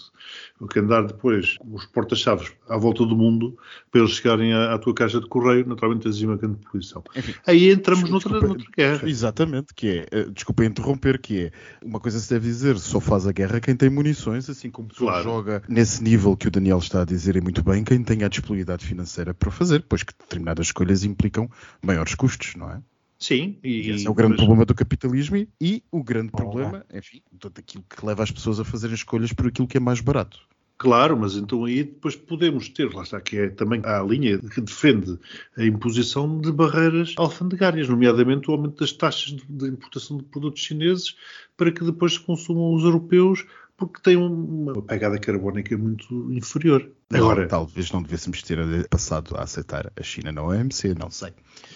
[0.60, 3.56] O que andar depois os porta-chaves à volta do mundo
[3.90, 7.02] para eles chegarem à, à tua caixa de correio, naturalmente tens aí uma grande poluição.
[7.46, 9.08] Aí entramos noutra, Desculpa, noutra guerra.
[9.08, 11.52] Exatamente, que é, eh, desculpa interromper, que é,
[11.84, 15.22] uma coisa se deve dizer, só faz a guerra quem tem munições, assim como Claro.
[15.22, 18.28] joga nesse nível que o Daniel está a dizer e muito bem, quem tem a
[18.28, 21.50] disponibilidade financeira para fazer, pois que determinadas escolhas implicam
[21.82, 22.80] maiores custos, não é?
[23.18, 26.30] Sim, E e, esse é o grande mas- problema do capitalismo e, e o grande
[26.30, 29.80] problema, enfim, todo aquilo que leva as pessoas a fazerem escolhas por aquilo que é
[29.80, 30.38] mais barato.
[30.80, 34.60] Claro, mas então aí depois podemos ter, lá está, que é também a linha que
[34.60, 35.18] defende
[35.56, 40.62] a imposição de barreiras alfandegárias, nomeadamente o aumento das taxas de, de importação de produtos
[40.62, 41.16] chineses
[41.56, 43.44] para que depois se consumam os europeus
[43.78, 46.90] porque um- uma pegada carbónica muito inferior.
[47.10, 51.32] Agora, Talvez não devêssemos ter passado a aceitar a China na OMC, não sei.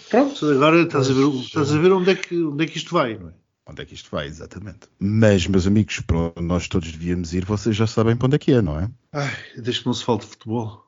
[0.09, 2.93] pronto, agora estás a ver, estás a ver onde, é que, onde é que isto
[2.93, 3.33] vai, não é?
[3.65, 4.81] Onde é que isto vai, exatamente.
[4.99, 8.39] Mas, meus amigos, para onde nós todos devíamos ir, vocês já sabem para onde é
[8.39, 8.91] que é, não é?
[9.13, 10.85] Ai, desde que não se fale de futebol.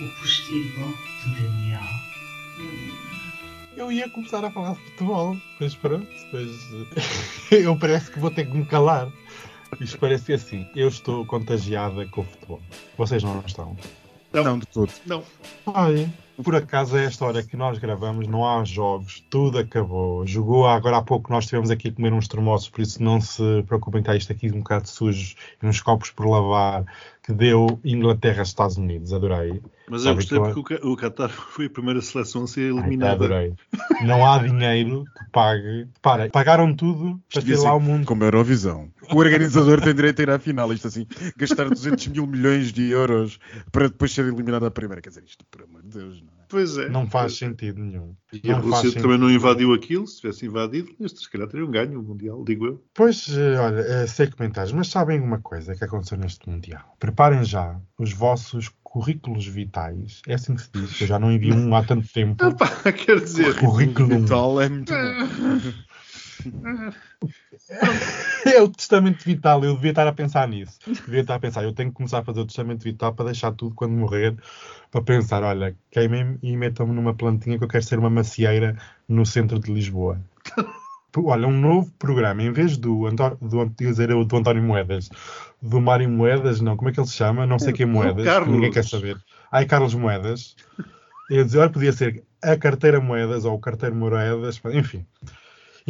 [0.00, 1.82] O postigo de Daniel.
[3.78, 6.48] Eu ia começar a falar de futebol, mas pronto, mas
[7.52, 9.08] eh, eu parece que vou ter que me calar.
[9.80, 12.60] Isto parece que é assim, eu estou contagiada com o futebol.
[12.96, 13.76] Vocês não estão.
[14.32, 14.42] Não.
[14.42, 14.90] Não, de todo.
[15.06, 15.22] Não.
[15.64, 20.26] Olha, por acaso a esta hora que nós gravamos não há jogos, tudo acabou.
[20.26, 23.62] Jogou agora há pouco, nós estivemos aqui a comer uns termossos, por isso não se
[23.66, 26.84] preocupem, está isto aqui um bocado sujo e uns copos por lavar,
[27.22, 29.60] que deu Inglaterra-Estados Unidos, adorei.
[29.90, 32.78] Mas eu Sabe gostei que porque o Qatar foi a primeira seleção a ser Ai,
[32.78, 33.12] eliminada.
[33.12, 33.54] adorei.
[34.02, 35.88] Não há dinheiro que pague.
[36.00, 38.06] Para, pagaram tudo para ter lá o mundo.
[38.06, 38.88] Como a Eurovisão.
[39.14, 40.72] O organizador tem direito a ir à final.
[40.72, 43.38] Isto assim, gastar 200 mil milhões de euros
[43.72, 45.00] para depois ser eliminado à primeira.
[45.00, 46.38] Quer dizer, isto, por amor de Deus, não é?
[46.48, 46.88] Pois é.
[46.88, 48.14] Não faz Pois sentido nenhum.
[48.32, 49.02] E a Não faz Rússia sentido.
[49.02, 50.06] também não invadiu aquilo.
[50.06, 52.82] Se tivesse invadido, estes se calhar teriam ganho o Mundial, digo eu.
[52.94, 56.96] Pois, eh, olha, eh, sei comentários, mas sabem uma coisa que aconteceu neste Mundial?
[56.98, 60.22] Preparem já os vossos currículos vitais.
[60.26, 62.36] É assim que se diz, que eu já não envio um há tanto tempo.
[62.56, 64.08] Pá, quer dizer, Currículo.
[64.20, 64.98] Vital é muito bom.
[68.46, 70.78] É o testamento vital, eu devia estar a pensar nisso.
[70.86, 73.52] Devia estar a pensar, eu tenho que começar a fazer o testamento vital para deixar
[73.52, 74.36] tudo quando morrer,
[74.90, 78.76] para pensar, olha, queimem-me e metam-me numa plantinha que eu quero ser uma macieira
[79.08, 80.20] no centro de Lisboa.
[81.16, 85.08] Olha, um novo programa, em vez do, Antó- do, dizer do António Moedas,
[85.60, 87.46] do Mário Moedas, não, como é que ele se chama?
[87.46, 89.16] Não sei quem é Moedas, que ninguém quer saber.
[89.50, 90.54] Ai, Carlos Moedas.
[91.30, 95.04] Eu dizer, olha, podia ser a carteira Moedas ou o carteiro Moedas, enfim.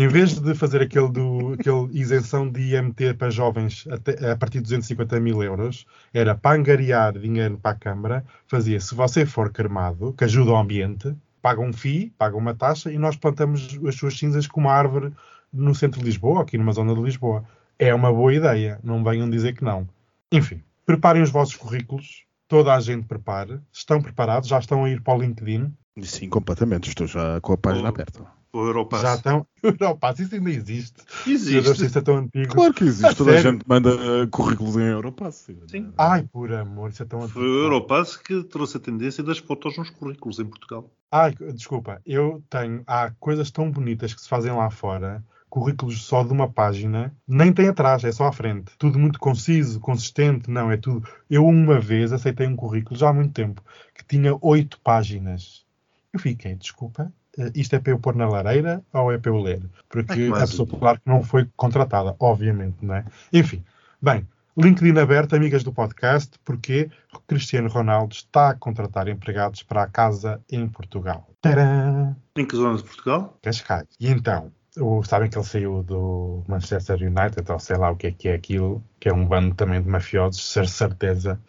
[0.01, 4.59] Em vez de fazer aquele, do, aquele isenção de IMT para jovens até- a partir
[4.59, 5.85] de 250 mil euros,
[6.15, 10.57] era para angariar dinheiro para a Câmara, fazia, se você for cremado, que ajuda o
[10.57, 14.73] ambiente, paga um FII, paga uma taxa e nós plantamos as suas cinzas com uma
[14.73, 15.13] árvore
[15.53, 17.45] no centro de Lisboa, aqui numa zona de Lisboa.
[17.77, 19.89] É uma boa ideia, não venham dizer que não.
[20.31, 25.01] Enfim, preparem os vossos currículos, toda a gente prepare, estão preparados, já estão a ir
[25.03, 26.89] para o LinkedIn, Sim, completamente.
[26.89, 27.89] Estou já com a página Oh.
[27.89, 28.38] aberta.
[28.53, 29.03] O Europass.
[29.03, 29.47] já estão.
[29.63, 31.03] Europa, isso ainda existe.
[31.27, 31.85] Existe.
[31.87, 32.55] isso é tão antigo.
[32.55, 33.07] Claro que existe.
[33.07, 33.53] A Toda a sério?
[33.53, 33.91] gente manda
[34.31, 35.49] currículos em Europass.
[35.69, 35.93] Sim.
[35.99, 37.41] Ai, por amor, isso é tão Foi antigo.
[37.45, 40.91] o Europass que trouxe a tendência das fotos nos currículos em Portugal.
[41.11, 42.83] Ai, desculpa, eu tenho.
[42.87, 45.25] Há coisas tão bonitas que se fazem lá fora.
[45.51, 48.71] Currículos só de uma página, nem tem atrás, é só à frente.
[48.79, 51.09] Tudo muito conciso, consistente, não, é tudo.
[51.31, 53.63] Eu uma vez aceitei um currículo, já há muito tempo,
[53.95, 55.65] que tinha oito páginas.
[56.13, 57.11] Eu fiquei, desculpa,
[57.55, 59.63] isto é para eu pôr na lareira ou é para eu ler?
[59.89, 63.05] Porque que a pessoa, claro que não foi contratada, obviamente, não é?
[63.33, 63.63] Enfim,
[64.03, 64.27] bem,
[64.57, 66.91] LinkedIn aberto, amigas do podcast, porque
[67.27, 71.29] Cristiano Ronaldo está a contratar empregados para a casa em Portugal.
[71.43, 72.17] Tcharam!
[72.37, 73.39] Em que zona de Portugal?
[73.41, 73.87] Cascais.
[74.01, 78.09] E então, o- sabem que ele saiu do Manchester United, ou sei lá o que
[78.09, 81.41] é que é aquilo, que é um bando também de mafiosos, ser certeza.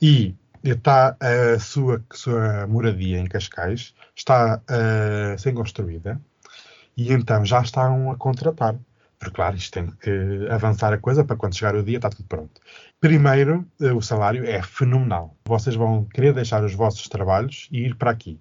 [0.00, 0.34] E
[0.64, 6.20] está a sua, sua moradia em Cascais, está a ser construída,
[6.96, 8.76] e então já estão a contratar.
[9.18, 12.24] Porque, claro, isto tem que avançar a coisa para quando chegar o dia está tudo
[12.24, 12.58] pronto.
[12.98, 15.36] Primeiro, eh, o salário é fenomenal.
[15.44, 18.40] Vocês vão querer deixar os vossos trabalhos e ir para aqui.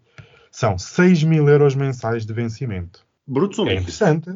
[0.50, 3.06] São 6 mil euros mensais de vencimento.
[3.28, 4.34] Brutos ou É interessante.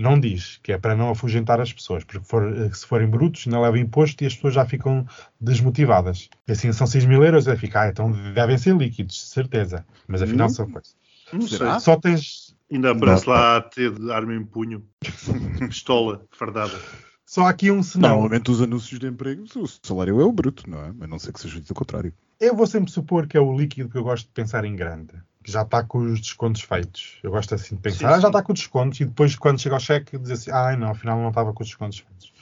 [0.00, 3.46] Não diz que é para não afugentar as pessoas, porque for- eh, se forem brutos,
[3.46, 5.06] não leva imposto e as pessoas já ficam
[5.40, 6.28] desmotivadas.
[6.48, 9.84] E assim, são 6 mil euros, é ficar, ah, então devem ser líquidos, certeza.
[10.08, 10.50] Mas afinal Hum.
[10.50, 10.96] são coisas.
[11.32, 11.78] Não Será?
[11.78, 12.56] Só tens.
[12.72, 14.84] Ainda aparece lá a ter de arma em punho.
[15.68, 16.80] Pistola fardada.
[17.30, 18.08] Só há aqui um senão.
[18.08, 20.88] Normalmente os anúncios de emprego, o salário é o bruto, não é?
[21.00, 22.12] A não ser que seja dito o contrário.
[22.40, 25.12] Eu vou sempre supor que é o líquido que eu gosto de pensar em grande.
[25.44, 27.20] Que já está com os descontos feitos.
[27.22, 28.26] Eu gosto assim de pensar, Sim, ah, já sim.
[28.26, 28.98] está com os descontos.
[28.98, 31.68] E depois, quando chega ao cheque, dizer assim, ah, não, afinal não estava com os
[31.68, 32.32] descontos feitos.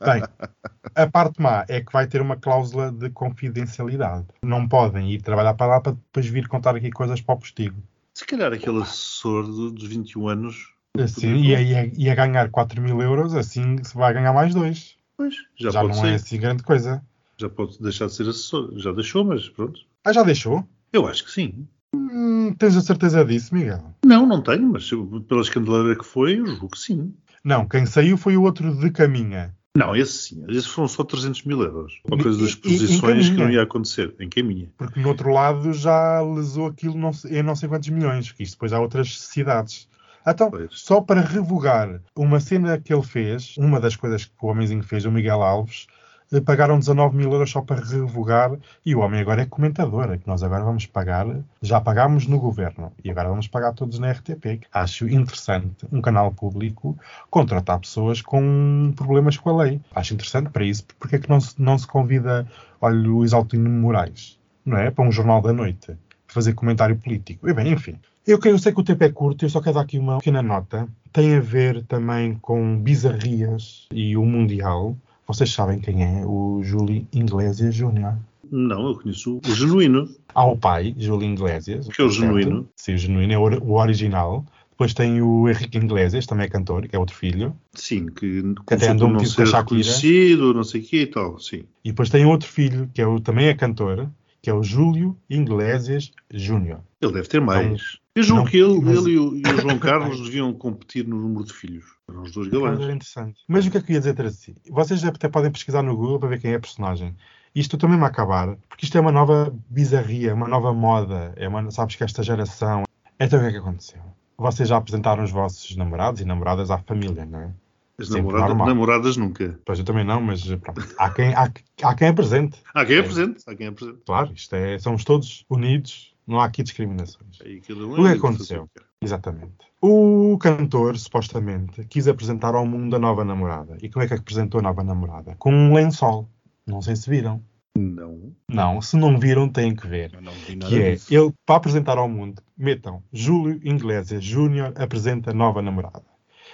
[0.00, 0.22] Bem,
[0.96, 4.24] a parte má é que vai ter uma cláusula de confidencialidade.
[4.42, 7.76] Não podem ir trabalhar para lá para depois vir contar aqui coisas para o postigo.
[8.14, 10.72] Se calhar aquele assessor do- dos 21 anos.
[10.98, 14.32] Assim, e, a, e, a, e a ganhar 4 mil euros, assim se vai ganhar
[14.32, 14.96] mais dois.
[15.16, 16.06] Pois, já, Já, não ser.
[16.06, 17.02] é assim grande coisa.
[17.36, 18.72] Já pode deixar de ser assessor.
[18.76, 19.80] Já deixou, mas pronto.
[20.04, 20.64] Ah, já deixou?
[20.92, 21.66] Eu acho que sim.
[21.94, 23.94] Hum, tens a certeza disso, Miguel?
[24.04, 24.88] Não, não tenho, mas
[25.28, 27.12] pela escandaleira que foi, eu julgo que sim.
[27.42, 29.54] Não, quem saiu foi o outro de Caminha.
[29.76, 30.44] Não, esse sim.
[30.48, 32.00] Esse foram só 300 mil euros.
[32.04, 34.14] Uma coisa das posições que não ia acontecer.
[34.20, 34.70] Em caminha.
[34.76, 38.54] Porque no outro lado já lesou aquilo não em não sei quantos milhões, que isto
[38.54, 39.88] depois há outras cidades.
[40.26, 40.70] Então, Pois.
[40.72, 45.04] só para revogar uma cena que ele fez, uma das coisas que o homenzinho fez,
[45.04, 45.86] o Miguel Alves,
[46.32, 48.52] eh, pagaram 19 mil euros só para revogar,
[48.84, 51.26] e o homem agora é comentador, é que nós agora vamos pagar,
[51.60, 54.62] já pagámos no governo, e agora vamos pagar todos na RTP.
[54.72, 56.98] Acho interessante um canal público
[57.30, 59.80] contratar pessoas com problemas com a lei.
[59.94, 62.46] Acho interessante para isso, porque é que não se, não se convida,
[62.80, 64.90] olha, o Isaltino Moraes, não é?
[64.90, 65.94] Para um jornal da noite,
[66.26, 67.48] fazer comentário político.
[67.48, 67.98] E bem, enfim.
[68.26, 70.42] Eu, eu sei que o tempo é curto, eu só quero dar aqui uma pequena
[70.42, 70.88] nota.
[71.12, 74.96] Tem a ver também com bizarrias e o Mundial.
[75.26, 78.14] Vocês sabem quem é o Júlio Iglesias Júnior.
[78.50, 80.08] Não, eu conheço o genuíno.
[80.34, 81.86] Há o pai, Júlio Iglesias.
[81.88, 82.20] Que é o certo?
[82.26, 82.68] genuíno.
[82.76, 84.44] Sim, o genuíno é o, or- o original.
[84.70, 87.54] Depois tem o Henrique Iglesias, também é cantor, que é outro filho.
[87.74, 89.60] Sim, que Que até andou metido com a Shakira.
[89.80, 91.38] reconhecido, não sei o quê e tal.
[91.38, 91.62] Sim.
[91.84, 94.08] E depois tem outro filho, que é o, também é cantor,
[94.42, 96.80] que é o Júlio Iglesias Júnior.
[97.00, 97.98] Ele deve ter mais.
[98.14, 101.06] Eu julgo não, que ele, mas- ele e, o, e o João Carlos deviam competir
[101.06, 101.84] no número de filhos.
[102.08, 102.80] Eram os dois Mas galãs.
[102.80, 103.40] era interessante.
[103.48, 104.54] Mas o que é que eu ia dizer assim?
[104.70, 107.16] Vocês até podem pesquisar no Google para ver quem é a personagem.
[107.54, 111.32] Isto também me acabar, porque isto é uma nova bizarria, uma nova moda.
[111.36, 112.82] É uma, sabes que esta geração.
[113.18, 114.00] Então o que é que aconteceu?
[114.36, 117.50] Vocês já apresentaram os vossos namorados e namoradas à família, não é?
[117.96, 119.58] As Sempre namorada- namoradas nunca.
[119.64, 120.84] Pois eu também não, mas pronto.
[120.98, 121.48] Há quem, há,
[121.84, 122.58] há quem apresente.
[122.74, 123.44] Há quem é presente.
[123.46, 123.98] Há quem é presente.
[124.04, 127.38] Claro, isto é, somos todos unidos, não há aqui discriminações.
[127.40, 128.62] Um O que é aconteceu?
[128.64, 128.86] o que quer.
[129.02, 129.52] Exatamente.
[129.82, 133.76] O cantor, supostamente, quis apresentar ao mundo a nova namorada.
[133.82, 135.34] E como é que apresentou a nova namorada?
[135.38, 136.28] Com um lençol.
[136.66, 137.42] Não sei se viram.
[137.76, 138.32] Não.
[138.48, 140.14] Não, se não viram, têm que ver.
[140.14, 141.12] Eu não vi nada Que é, disso.
[141.14, 146.02] ele, para apresentar ao mundo, metam Júlio Iglesias Júnior apresenta nova namorada.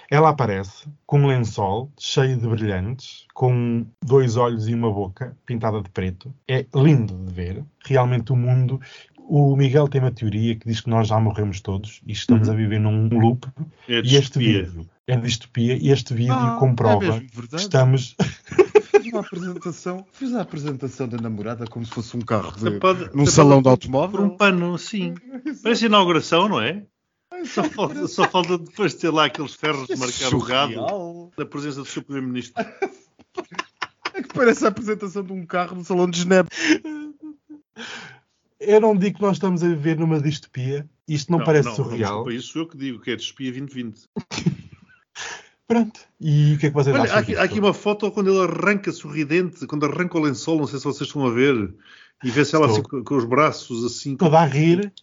[0.09, 5.81] Ela aparece com um lençol cheio de brilhantes, com dois olhos e uma boca pintada
[5.81, 6.33] de preto.
[6.45, 7.63] É lindo de ver.
[7.85, 8.77] Realmente o mundo.
[9.27, 12.53] O Miguel tem uma teoria que diz que nós já morremos todos e estamos Uhum.
[12.53, 13.47] a viver num loop.
[13.87, 18.15] É E este vídeo é distopia e este vídeo Ah, comprova é mesmo que estamos.
[19.01, 23.09] Fiz uma apresentação, fiz a apresentação da namorada como se fosse um carro de, pode-
[23.15, 24.19] num salão pode- de automóvel.
[24.19, 25.15] Por um pano, sim.
[25.63, 26.83] Parece inauguração, não é?
[27.45, 31.79] Só falta, só falta depois ter lá aqueles ferros de marcar o gado da presença
[31.79, 32.53] do seu primeiro-ministro.
[34.13, 36.51] É que parece a apresentação de um carro no salão de Genebra.
[38.63, 40.87] Eu não digo que nós estamos a viver numa distopia.
[41.07, 42.23] Isto não, parece não, surreal.
[42.23, 44.01] Desculpa, isso eu que digo, que é distopia 2020.
[45.67, 45.99] Pronto.
[46.19, 48.29] E o que é que vocês Olha, acham há aqui, há aqui uma foto quando
[48.29, 51.73] ele arranca sorridente, quando arranca o lençol, não sei se vocês estão a ver,
[52.23, 54.15] e vê-se ela assim, com, com os braços assim.
[54.15, 54.93] Toda a rir.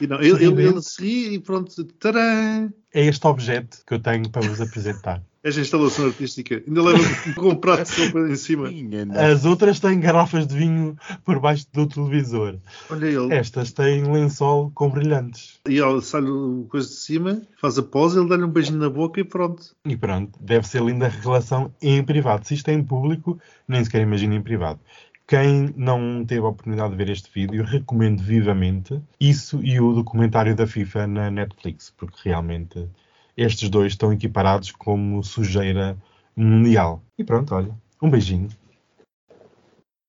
[0.00, 2.72] E não, ele, ele, ele se ri e pronto, tcharam!
[2.92, 5.22] É este objeto que eu tenho para vos apresentar.
[5.44, 6.62] Esta instalação artística.
[6.66, 6.98] Ainda leva
[7.34, 8.70] com um prato de sopa em cima.
[9.14, 12.56] As outras têm garrafas de vinho por baixo do televisor.
[12.88, 13.34] Olha ele.
[13.34, 15.60] Estas têm lençol com brilhantes.
[15.68, 18.88] E ele sai o coisa de cima, faz a pose, ele dá-lhe um beijinho na
[18.88, 19.76] boca e pronto.
[19.84, 22.46] E pronto, deve ser linda a relação em privado.
[22.46, 23.38] Se isto é em público,
[23.68, 24.80] nem sequer imagina em privado.
[25.26, 30.56] Quem não teve a oportunidade de ver este vídeo, recomendo vivamente isso e o documentário
[30.56, 32.88] da FIFA na Netflix, porque realmente
[33.36, 35.96] estes dois estão equiparados como sujeira
[36.36, 37.02] mundial.
[37.18, 38.48] E pronto, olha, um beijinho.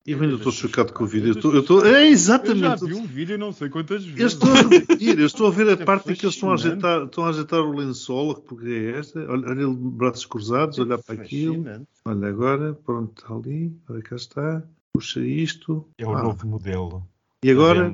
[0.07, 1.29] E eu ainda estou chocado com o vídeo.
[1.29, 2.85] Eu estou, eu estou, é Eu já exatamente.
[2.85, 4.19] vi um vídeo não sei quantas vezes.
[4.19, 6.51] Eu estou a repetir, eu estou a ver a É parte em que eles estão
[6.51, 9.19] a, ajeitar, estão a ajeitar o lençol, porque é esta.
[9.21, 11.65] Olha, olha ele de braços cruzados, olhar para aquilo.
[12.05, 13.75] Olha agora, pronto, está ali.
[13.89, 14.63] Olha cá está.
[14.93, 15.87] Puxa isto.
[15.97, 17.03] É o Ah, novo modelo
[17.43, 17.93] e agora,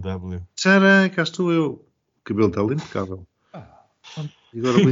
[0.55, 1.71] tcharam, cá estou eu.
[1.71, 3.25] O cabelo está ali impecável.
[4.17, 4.40] Muito-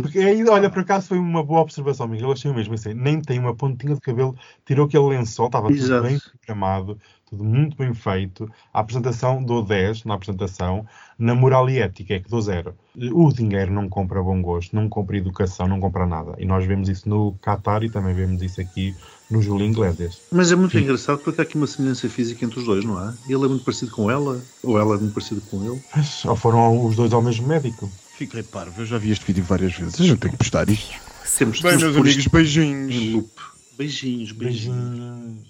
[0.02, 2.28] Porque, aí, olha, por acaso foi uma boa observação, Miguel.
[2.28, 4.36] Eu achei mesmo assim, nem tem uma pontinha de cabelo,
[4.66, 6.02] tirou aquele lençol, estava Exato.
[6.02, 6.98] tudo bem programado,
[7.30, 8.50] tudo muito bem feito.
[8.74, 10.86] A apresentação dou 10 na apresentação,
[11.18, 12.74] na moral e ética é que dou 0.
[13.14, 16.36] O dinheiro não compra bom gosto, não compra educação, não compra nada.
[16.40, 18.96] E nós vemos isso no Qatar e também vemos isso aqui
[19.30, 20.22] no Júlio Iglesias.
[20.32, 23.14] Mas é muito engraçado porque há aqui uma semelhança física entre os dois, não há?
[23.28, 25.82] Ele é muito parecido com ela, ou ela é muito parecida com ele.
[25.96, 27.90] Mas ou foram os dois ao mesmo médico.
[28.20, 29.98] Fiquei parvo, eu já vi este vídeo várias vezes.
[29.98, 30.94] A gente tem que postar isto.
[31.38, 32.94] Temos Bem, meus amigos, isto beijinhos.
[32.94, 33.30] em loop.
[33.78, 34.90] Beijinhos, beijinhos.
[34.90, 35.48] Beijinhos.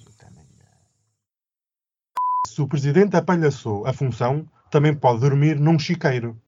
[2.46, 6.40] Se o presidente apalhaçou a função, também pode dormir num chiqueiro.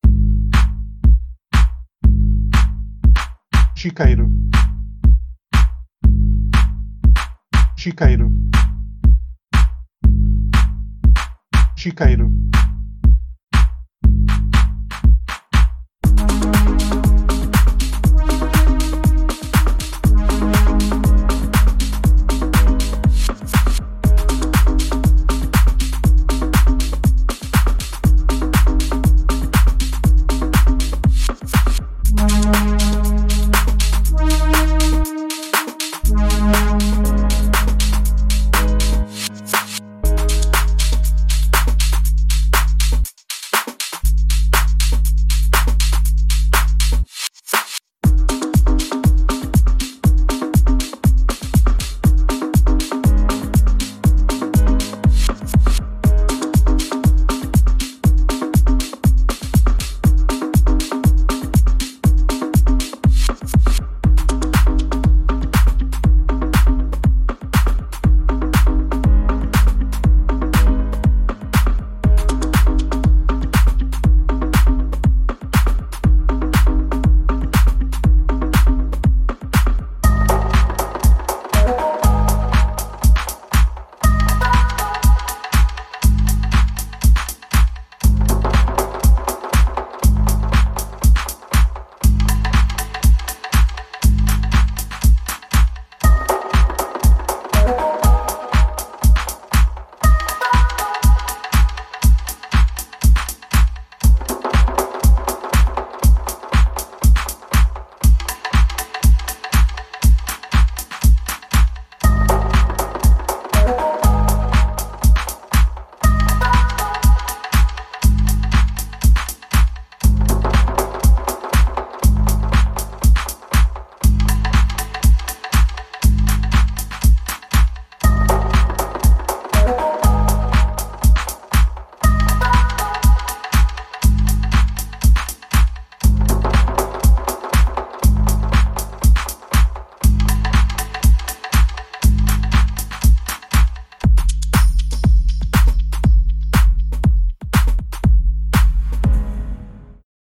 [3.75, 4.31] Chiqueiro.
[7.75, 8.31] Chiqueiro.
[11.75, 12.31] Chiqueiro.